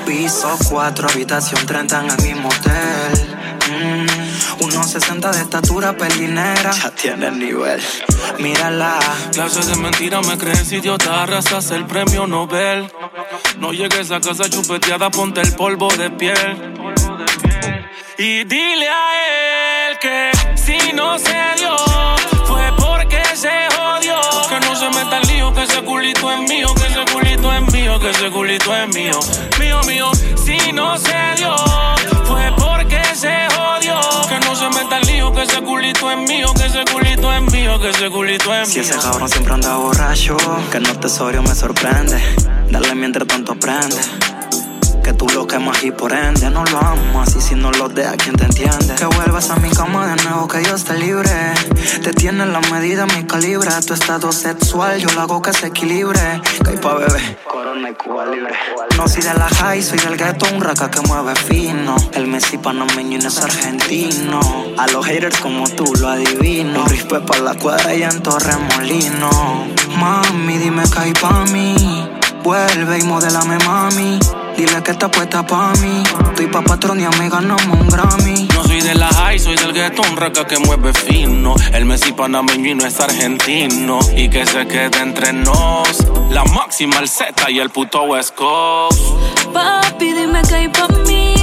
Piso 0.06 0.58
4, 0.70 1.10
habitación 1.10 1.66
30 1.66 2.00
en 2.00 2.12
el 2.12 2.22
mismo 2.24 2.50
hotel. 2.50 3.38
Mm, 3.70 4.64
1.60 4.64 5.32
de 5.32 5.42
estatura, 5.42 5.98
pelinera. 5.98 6.72
Ya 6.72 6.92
tiene 6.92 7.28
el 7.28 7.40
nivel. 7.40 7.82
Mírala. 8.40 9.00
Clases 9.34 9.68
de 9.68 9.76
mentira 9.76 10.22
me 10.22 10.38
crees 10.38 10.72
idiota, 10.72 11.24
arrasas 11.24 11.72
el 11.72 11.86
premio 11.86 12.26
Nobel. 12.26 12.92
No 13.60 13.74
llegues 13.74 14.12
a 14.12 14.22
casa 14.22 14.50
chupeteada, 14.50 15.10
ponte 15.10 15.42
el 15.42 15.54
polvo 15.54 15.90
de 15.90 16.10
piel. 16.12 16.74
Y 18.18 18.46
dile 18.46 18.90
a 18.90 19.90
él 19.90 20.00
que 20.00 20.32
si 20.56 20.94
no 20.94 21.20
se 21.20 21.36
dio, 21.58 21.76
que 28.00 28.10
ese 28.10 28.30
culito 28.30 28.76
es 28.76 28.88
mío. 28.96 29.20
Mío, 29.60 29.82
mío, 29.88 30.12
si 30.46 30.72
no 30.72 30.98
se 30.98 31.16
dio, 31.38 31.56
fue 32.26 32.52
porque 32.58 33.02
se 33.16 33.34
jodió. 33.56 34.00
Que 34.30 34.40
no 34.46 34.56
se 34.56 34.70
meta 34.70 34.98
el 35.00 35.08
lío, 35.08 35.32
que 35.34 35.44
ese 35.44 35.62
culito 35.62 36.12
es 36.12 36.18
mío, 36.30 36.48
que 36.56 36.66
ese 36.66 36.84
culito 36.92 37.34
es 37.34 37.42
mío, 37.52 37.80
que 37.80 37.90
ese 37.90 38.10
culito 38.10 38.54
es 38.54 38.70
Si 38.70 38.80
mío. 38.80 38.90
ese 38.90 39.00
cabrón 39.00 39.30
siempre 39.30 39.54
anda 39.54 39.76
borracho, 39.78 40.38
que 40.72 40.80
no 40.80 40.94
tesorio 41.00 41.42
me 41.42 41.56
sorprende. 41.56 42.22
Dale 42.70 42.96
mientras 42.96 43.28
tanto 43.28 43.54
aprende. 43.54 43.96
Que 45.08 45.14
tú 45.14 45.26
lo 45.30 45.48
quemas 45.48 45.82
y 45.86 45.92
por 45.92 46.12
ende 46.12 46.50
no 46.50 46.66
lo 46.66 46.80
amas. 46.80 47.34
Y 47.34 47.40
si 47.40 47.56
no 47.56 47.72
lo 47.72 47.88
dejas, 47.88 48.18
¿quién 48.18 48.36
te 48.36 48.44
entiende? 48.44 48.94
Que 48.96 49.06
vuelvas 49.06 49.50
a 49.52 49.56
mi 49.56 49.70
cama 49.70 50.06
de 50.06 50.22
nuevo, 50.22 50.50
que 50.50 50.58
Dios 50.58 50.84
te 50.84 51.00
libre. 51.00 51.32
Te 52.04 52.12
tiene 52.12 52.46
la 52.46 52.60
medida, 52.60 53.06
mi 53.06 53.24
calibre. 53.24 53.70
Tu 53.88 53.94
estado 53.94 54.34
sexual, 54.34 55.00
yo 55.00 55.10
lo 55.14 55.22
hago 55.22 55.42
que 55.42 55.54
se 55.54 55.68
equilibre. 55.68 56.20
Hay 56.66 56.76
pa' 56.76 56.96
bebé. 56.96 57.38
Corona 57.50 57.90
y 57.90 57.94
Cuba 57.94 58.26
libre. 58.26 58.54
No 58.98 59.08
soy 59.08 59.22
de 59.22 59.34
la 59.34 59.48
high, 59.48 59.82
soy 59.82 59.98
del 59.98 60.18
gueto, 60.18 60.46
un 60.54 60.60
raca 60.60 60.92
que 60.92 61.00
mueve 61.00 61.36
fino. 61.36 61.96
El 62.12 62.28
Messi 62.28 62.58
panameño 62.58 63.18
y 63.18 63.22
no 63.22 63.30
es 63.30 63.38
argentino. 63.38 64.42
A 64.78 64.88
los 64.88 65.06
haters 65.06 65.40
como 65.40 65.70
tú 65.70 65.86
lo 66.02 66.10
adivino. 66.10 66.82
Un 66.82 66.90
rispe 66.90 67.22
pa' 67.22 67.38
la 67.38 67.56
cuadra 67.56 67.96
y 67.96 68.04
en 68.04 68.22
Torremolino. 68.22 69.30
Mami, 69.98 70.58
dime 70.58 70.84
que 70.84 71.00
hay 71.00 71.14
pa' 71.14 71.46
mí. 71.46 72.10
Vuelve 72.44 73.00
y 73.00 73.04
modélame, 73.04 73.58
mami. 73.60 74.20
Dile 74.58 74.82
que 74.82 74.90
está 74.90 75.08
puesta 75.12 75.46
pa' 75.46 75.72
mí. 75.82 76.02
Estoy 76.30 76.48
pa' 76.48 76.64
patrón 76.64 77.00
y 77.00 77.04
a 77.04 77.12
mí 77.12 77.30
ganamos 77.30 77.80
un 77.80 77.88
Grammy. 77.90 78.48
No 78.56 78.64
soy 78.64 78.82
de 78.82 78.96
la 78.96 79.08
high, 79.08 79.38
soy 79.38 79.56
del 79.56 79.72
gueto, 79.72 80.02
un 80.02 80.18
raca 80.18 80.48
que 80.48 80.58
mueve 80.58 80.94
fino. 80.94 81.54
El 81.74 81.86
Messi 81.86 82.12
panameño 82.12 82.72
y 82.72 82.74
no 82.74 82.84
es 82.88 83.00
argentino. 83.00 84.00
Y 84.16 84.30
que 84.30 84.48
se 84.48 84.66
quede 84.66 85.00
entre 85.00 85.32
nos. 85.32 86.04
La 86.32 86.44
máxima, 86.44 86.98
el 86.98 87.08
Z 87.08 87.52
y 87.52 87.60
el 87.60 87.70
puto 87.70 88.02
West 88.02 88.34
Coast. 88.34 89.00
Papi, 89.54 90.14
dime 90.14 90.42
que 90.42 90.56
hay 90.56 90.70
pa' 90.70 90.88
mí. 91.06 91.36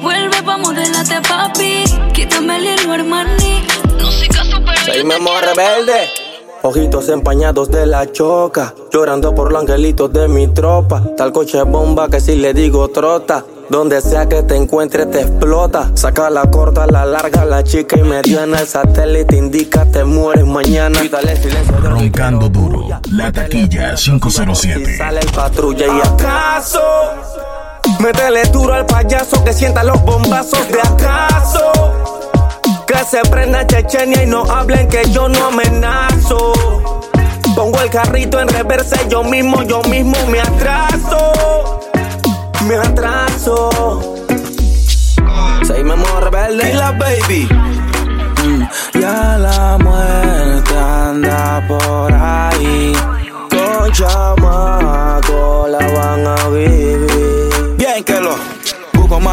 Vuelve 0.00 0.40
pa' 0.44 0.58
modelarte, 0.58 1.20
papi. 1.28 1.82
Quítame 2.12 2.58
el 2.58 2.66
hilo, 2.66 2.92
Armani. 2.92 3.64
No 3.98 4.08
soy 4.08 4.28
caso, 4.28 4.62
pero 4.64 4.84
Soy 4.84 4.98
yo 4.98 5.08
te 5.08 5.46
rebelde. 5.46 6.31
Ojitos 6.64 7.08
empañados 7.08 7.72
de 7.72 7.86
la 7.86 8.12
choca, 8.12 8.72
llorando 8.92 9.34
por 9.34 9.50
los 9.50 9.62
angelitos 9.62 10.12
de 10.12 10.28
mi 10.28 10.46
tropa. 10.46 11.02
Tal 11.16 11.32
coche 11.32 11.60
bomba 11.64 12.08
que 12.08 12.20
si 12.20 12.36
le 12.36 12.54
digo 12.54 12.88
trota. 12.88 13.44
Donde 13.68 14.00
sea 14.00 14.28
que 14.28 14.44
te 14.44 14.54
encuentre 14.54 15.06
te 15.06 15.22
explota. 15.22 15.90
Saca 15.94 16.30
la 16.30 16.48
corta, 16.50 16.86
la 16.86 17.04
larga, 17.04 17.44
la 17.44 17.64
chica 17.64 17.98
y 17.98 18.02
mediana. 18.02 18.60
El 18.60 18.66
satélite 18.68 19.36
indica 19.36 19.84
te 19.86 20.04
mueres 20.04 20.46
mañana. 20.46 21.00
Dale 21.10 21.36
silencio 21.36 21.80
de 21.80 21.88
Roncando 21.88 22.48
duro. 22.48 22.86
La 23.10 23.32
taquilla 23.32 23.96
507. 23.96 24.98
Sale 24.98 25.18
el 25.18 25.32
patrulla 25.32 25.86
y 25.86 26.00
acaso. 26.00 26.80
Métele 27.98 28.44
duro 28.52 28.74
al 28.74 28.86
payaso 28.86 29.42
que 29.42 29.52
sienta 29.52 29.82
los 29.82 30.00
bombazos 30.02 30.68
de 30.68 30.80
acaso. 30.80 31.72
Que 32.86 33.04
se 33.10 33.20
prenda 33.30 33.66
Chechenia 33.66 34.22
y 34.22 34.26
no 34.26 34.42
hablen 34.44 34.88
que 34.88 35.02
yo 35.10 35.28
no 35.28 35.46
amenazo. 35.46 36.52
Pongo 37.54 37.80
el 37.80 37.90
carrito 37.90 38.40
en 38.40 38.48
reversa 38.48 38.96
y 39.04 39.08
yo 39.10 39.22
mismo, 39.22 39.62
yo 39.62 39.82
mismo 39.84 40.16
me 40.26 40.40
atraso. 40.40 41.80
Me 42.66 42.76
atraso. 42.76 44.16
Soy 45.66 45.84
Memo 45.84 46.20
rebelde. 46.20 46.70
Y 46.70 46.72
la 46.74 46.92
baby. 46.92 47.48
Mm, 48.44 49.00
Ya 49.00 49.36
la 49.38 49.78
muerte 49.78 50.78
anda 50.78 51.64
por 51.68 52.12
ahí. 52.12 52.92
Con 53.50 53.92
chamaco 53.92 55.66
la 55.68 55.78
van 55.78 56.26
a 56.26 56.48
vivir. 56.48 56.81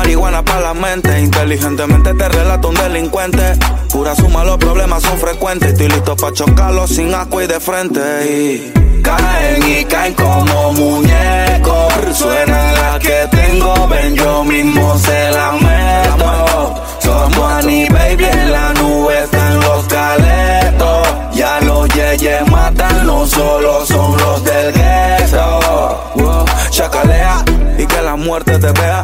Marihuana 0.10 0.44
para 0.44 0.62
la 0.62 0.74
mente. 0.74 1.20
Inteligentemente 1.20 2.14
te 2.16 2.30
relato 2.30 2.70
un 2.70 2.76
delincuente. 2.76 3.54
Pura 3.92 4.16
suma, 4.16 4.44
los 4.44 4.58
problemas 4.58 5.04
son 5.04 5.20
frecuentes. 5.20 5.74
Estoy 5.74 5.88
listo 5.90 6.16
para 6.16 6.34
chocarlos 6.34 6.90
sin 6.90 7.14
asco 7.14 7.42
y 7.42 7.48
de 7.48 7.60
frente. 7.60 8.02
Y 8.26 9.02
caen 9.04 9.70
y 9.70 9.86
caen 9.86 10.14
como 10.16 10.74
muñecos. 10.74 11.94
Suena 12.14 12.72
la 12.72 13.00
que 13.00 13.28
tengo, 13.30 13.88
ven, 13.88 14.16
yo 14.16 14.44
mismo 14.44 14.98
se 14.98 15.30
la 15.30 15.52
meto. 15.52 16.84
Somos 17.00 17.52
Annie 17.54 17.88
Baby 17.90 18.26
en 18.26 18.52
la 18.52 18.74
nube 18.74 19.24
están 19.24 19.60
los 19.60 19.86
caletos. 19.86 21.08
Ya 21.34 21.60
los 21.62 21.88
yeyes 21.90 22.50
matan, 22.50 23.06
no 23.06 23.28
solo 23.28 23.86
son 23.86 24.18
los 24.18 24.44
del 24.44 24.74
gueto. 24.74 26.46
Chacalea 26.72 27.44
y 27.78 27.86
que 27.86 28.02
la 28.02 28.16
muerte 28.16 28.58
te 28.58 28.72
vea. 28.72 29.04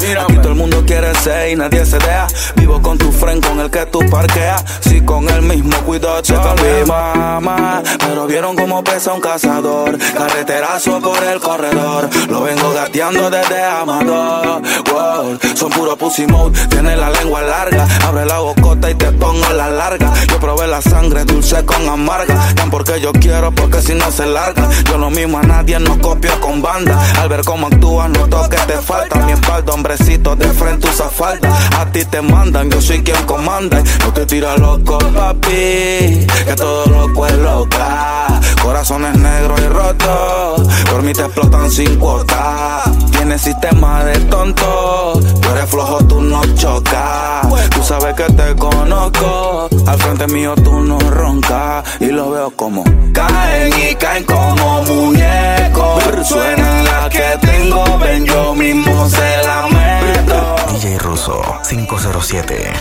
Todo 1.24 1.32
el 1.32 1.32
mundo 1.32 1.32
quiere 1.32 1.46
ser 1.46 1.50
y 1.52 1.56
nadie 1.56 1.86
se 1.86 1.98
deja. 1.98 2.28
Vivo 2.66 2.82
con 2.82 2.98
tu 2.98 3.12
friend 3.12 3.46
con 3.46 3.60
el 3.60 3.70
que 3.70 3.86
tú 3.86 4.00
parqueas. 4.10 4.66
Si 4.80 5.00
con 5.02 5.30
el 5.30 5.44
mismo 5.44 5.78
cuidado 5.86 6.20
checa 6.22 6.56
mi 6.56 6.84
mamá. 6.88 7.84
Pero 8.00 8.26
vieron 8.26 8.56
cómo 8.56 8.84
pesa 8.84 9.14
un 9.14 9.22
cazador. 9.22 9.96
Carreterazo 10.18 11.00
por 11.00 11.24
el 11.24 11.40
corredor. 11.40 12.10
Lo 12.28 12.42
vengo 12.42 12.74
gateando 12.74 13.30
desde 13.30 13.64
Amador. 13.64 14.64
Wow, 14.92 15.38
son 15.54 15.70
puro 15.70 15.96
pussy 15.96 16.26
mode. 16.26 16.58
Tiene 16.70 16.96
la 16.96 17.12
lengua 17.12 17.44
larga. 17.44 17.88
Abre 18.04 18.26
la 18.26 18.40
bocota 18.40 18.90
y 18.90 18.96
te 18.96 19.12
pongo 19.12 19.48
la 19.54 19.70
larga. 19.70 20.12
Yo 20.28 20.40
probé 20.40 20.66
la 20.66 20.82
sangre 20.82 21.24
dulce 21.24 21.64
con 21.66 21.88
amarga. 21.88 22.36
Tan 22.56 22.72
porque 22.72 23.00
yo 23.00 23.12
quiero, 23.14 23.52
porque 23.52 23.80
si 23.84 23.94
no 23.94 24.10
se 24.10 24.26
larga. 24.26 24.68
Yo 24.90 24.98
lo 24.98 25.12
mismo 25.12 25.38
a 25.38 25.44
nadie, 25.44 25.78
no 25.80 26.00
copio 26.02 26.32
con 26.42 26.64
banda. 26.64 27.00
Al 27.22 27.30
ver 27.30 27.42
cómo 27.46 27.68
actúas, 27.68 28.10
noto 28.10 28.50
que 28.50 28.58
te 28.58 28.80
falta. 28.80 29.20
Mi 29.20 29.34
espalda, 29.34 29.72
hombrecito, 29.72 30.36
de 30.36 30.48
frente 30.48 30.90
usa 30.90 31.10
falda. 31.10 31.56
A 31.80 31.86
ti 31.92 32.04
te 32.06 32.22
yo 32.64 32.82
soy 32.82 33.04
quien 33.04 33.22
comanda. 33.26 33.84
No 34.00 34.14
te 34.14 34.26
tira 34.26 34.58
loco, 34.58 34.98
papi. 34.98 36.26
Que 36.46 36.54
todo 36.56 36.86
loco 36.86 37.28
es 37.28 37.34
loca. 37.34 38.40
Corazones 38.62 39.18
negros 39.18 39.60
y 39.60 39.68
rotos. 39.68 40.68
Por 40.90 41.04
mí 41.04 41.14
te 41.14 41.22
explotan 41.22 41.70
sin 41.70 41.98
cuota. 41.98 42.84
Tienes 43.12 43.42
sistema 43.42 44.04
de 44.06 44.20
tonto. 44.22 45.20
Tú 45.42 45.50
eres 45.50 45.70
flojo, 45.70 45.98
tú 46.06 46.22
no 46.22 46.42
chocas. 46.56 47.48
Tú 47.72 47.84
sabes 47.84 48.16
que 48.16 48.24
te 48.24 48.56
conozco. 48.56 49.70
Al 49.86 50.00
frente 50.00 50.28
mío 50.28 50.56
tú 50.64 50.80
no 50.80 50.98
roncas. 51.00 51.84
Y 52.00 52.08
lo 52.08 52.32
veo 52.32 52.52
como 52.52 52.84
caen 53.14 53.74
y 53.90 53.96
caen 53.96 54.24
como 54.24 54.82
muñecos. 54.84 55.05
507. 61.68 62.74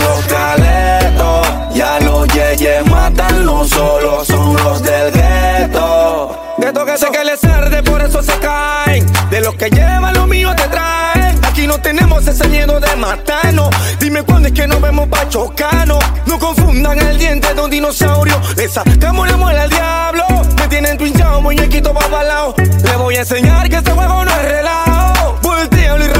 Los 0.00 0.24
caletos, 0.26 1.46
ya 1.74 2.00
los 2.00 2.26
yeyes 2.28 2.84
matan, 2.90 3.44
no 3.44 3.64
solo 3.64 4.24
son 4.24 4.56
los 4.56 4.82
del 4.82 5.12
gueto. 5.12 6.36
Gueto 6.58 6.84
que 6.84 6.98
sé 6.98 7.06
que 7.10 7.24
les 7.24 7.44
arde, 7.44 7.82
por 7.82 8.02
eso 8.02 8.22
se 8.22 8.32
caen. 8.38 9.06
De 9.30 9.40
los 9.40 9.54
que 9.54 9.70
llevan 9.70 10.14
lo 10.14 10.26
mío 10.26 10.52
te 10.56 10.66
traen. 10.68 11.38
Aquí 11.44 11.66
no 11.68 11.80
tenemos 11.80 12.26
ese 12.26 12.48
miedo 12.48 12.80
de 12.80 12.96
matarnos. 12.96 13.70
Dime 14.00 14.24
cuándo 14.24 14.48
es 14.48 14.54
que 14.54 14.66
nos 14.66 14.80
vemos 14.80 15.08
pa' 15.08 15.28
chocarnos. 15.28 16.02
No 16.26 16.38
confundan 16.38 16.98
el 16.98 17.16
diente 17.16 17.54
de 17.54 17.60
un 17.60 17.70
dinosaurio. 17.70 18.40
Le 18.56 18.68
sacamos 18.68 19.28
la 19.30 19.36
muela 19.36 19.62
al 19.62 19.70
diablo. 19.70 20.24
Me 20.58 20.68
tienen 20.68 20.98
twinchado, 20.98 21.40
muñequito 21.40 21.92
babalao. 21.92 22.54
Le 22.56 22.96
voy 22.96 23.16
a 23.16 23.20
enseñar 23.20 23.68
que 23.68 23.76
este 23.76 23.92
juego 23.92 24.24
no 24.24 24.30
es 24.30 24.42
relajo. 24.42 25.13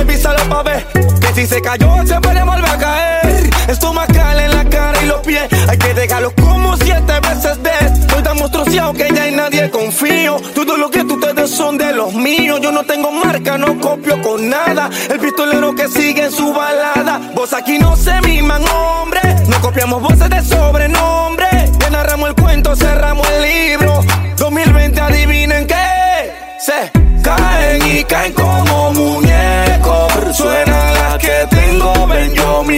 Revísalo 0.06 0.44
pa' 0.50 0.62
ver. 0.62 0.86
Que 1.18 1.28
si 1.34 1.46
se 1.46 1.62
cayó, 1.62 1.88
se 2.06 2.20
puede 2.20 2.42
volver 2.42 2.68
a 2.68 2.76
caer. 2.76 3.50
Estomacal 3.68 4.38
en 4.38 4.50
la 4.50 4.64
cara 4.68 5.02
y 5.02 5.06
los 5.06 5.20
pies. 5.20 5.48
Hay 5.66 5.78
que 5.78 5.94
dejarlo 5.94 6.30
como 6.34 6.76
siete 6.76 7.20
veces 7.20 7.62
de. 7.62 7.70
Estoy 8.02 8.22
tan 8.22 8.36
monstruoso 8.36 8.92
que 8.92 9.08
ya 9.14 9.28
en 9.28 9.36
nadie 9.36 9.70
confío. 9.70 10.36
Todo 10.54 10.76
lo 10.76 10.90
que 10.90 11.04
tú 11.04 11.18
te 11.18 11.32
des 11.32 11.50
son 11.50 11.78
de 11.78 11.94
los 11.94 12.12
míos. 12.12 12.60
Yo 12.62 12.70
no 12.70 12.84
tengo 12.84 13.10
marca, 13.12 13.56
no 13.56 13.80
copio 13.80 14.20
con 14.20 14.50
nada. 14.50 14.90
El 15.08 15.18
pistolero 15.20 15.74
que 15.74 15.88
sigue 15.88 16.24
en 16.24 16.32
su 16.32 16.52
balada. 16.52 17.20
Vos 17.34 17.54
aquí 17.54 17.78
no 17.78 17.96
se 17.96 18.20
miman, 18.20 18.62
hombre. 18.68 19.22
No 19.48 19.58
copiamos 19.62 20.02
voces 20.02 20.28
de 20.28 20.42
sobrenombre. 20.42 21.46
Ya 21.78 21.88
narramos 21.88 22.28
el 22.28 22.34
cuento, 22.34 22.76
cerramos 22.76 23.26
el 23.30 23.42
libro. 23.42 24.02
2020, 24.36 25.00
adivinen 25.00 25.66
qué. 25.66 26.30
Se 26.60 26.92
caen 27.22 27.86
y 27.86 28.04
caen 28.04 28.34
como 28.34 28.92
muñecos. 28.92 29.23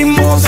Mismo 0.05 0.39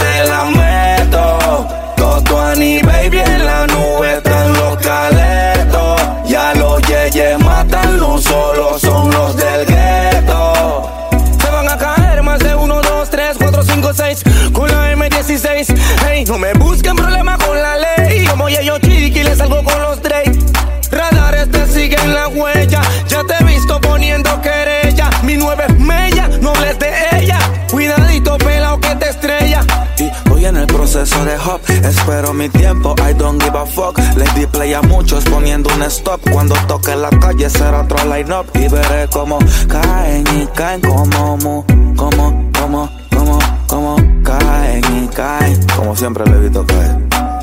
proceso 30.90 31.22
de 31.26 31.36
hop, 31.36 31.60
espero 31.84 32.32
mi 32.32 32.48
tiempo, 32.48 32.94
I 32.98 33.12
don't 33.12 33.42
give 33.42 33.54
a 33.54 33.66
fuck. 33.66 33.98
Les 34.16 34.34
di 34.34 34.46
play 34.46 34.72
a 34.72 34.80
muchos 34.80 35.22
poniendo 35.24 35.68
un 35.74 35.82
stop. 35.82 36.18
Cuando 36.30 36.54
toque 36.66 36.96
la 36.96 37.10
calle 37.10 37.50
será 37.50 37.82
otro 37.82 37.98
line 38.04 38.32
up. 38.32 38.46
Y 38.54 38.68
veré 38.68 39.06
cómo 39.12 39.38
caen 39.68 40.24
y 40.34 40.46
caen 40.54 40.80
como 40.80 41.36
mu, 41.36 41.64
como, 41.94 42.50
como, 42.58 42.90
como, 43.14 43.38
como 43.66 43.96
caen 44.24 44.82
y 44.96 45.08
caen. 45.08 45.60
Como 45.76 45.94
siempre 45.94 46.24
le 46.24 46.36
he 46.36 46.40
visto 46.40 46.64
caer, 46.66 46.96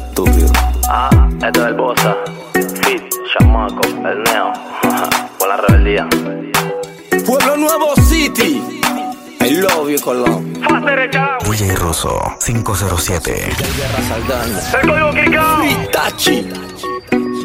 estúpido. 0.08 0.52
Ah, 0.90 1.30
esto 1.46 1.62
es 1.62 1.68
el 1.68 1.74
Bosa, 1.76 2.16
Fit, 2.54 3.04
Chamaco, 3.32 3.82
el 3.86 4.24
Neo, 4.24 4.54
por 5.40 5.48
la 5.48 5.58
rebeldía. 5.58 6.08
Pueblo 7.28 7.58
Nuevo 7.58 7.96
City. 8.08 8.82
I 9.46 9.62
love 9.62 9.92
you, 9.92 10.00
Colón. 10.02 10.54
DJ 11.44 11.76
Rosso 11.76 12.20
507. 12.44 13.50
El 14.82 14.88
código 14.88 15.12
Kikao. 15.12 15.64
Itachi. 15.64 16.50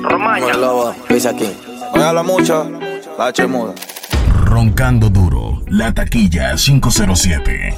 Romaña. 0.02 0.54
lobo, 0.54 0.94
dice 1.10 1.28
aquí. 1.28 1.50
No 1.94 2.02
habla 2.02 2.22
mucho, 2.22 2.70
la 3.18 3.26
H 3.26 3.46
muda. 3.46 3.74
Roncando 4.44 5.10
duro, 5.10 5.62
la 5.66 5.92
taquilla 5.92 6.54
507. 6.56 7.76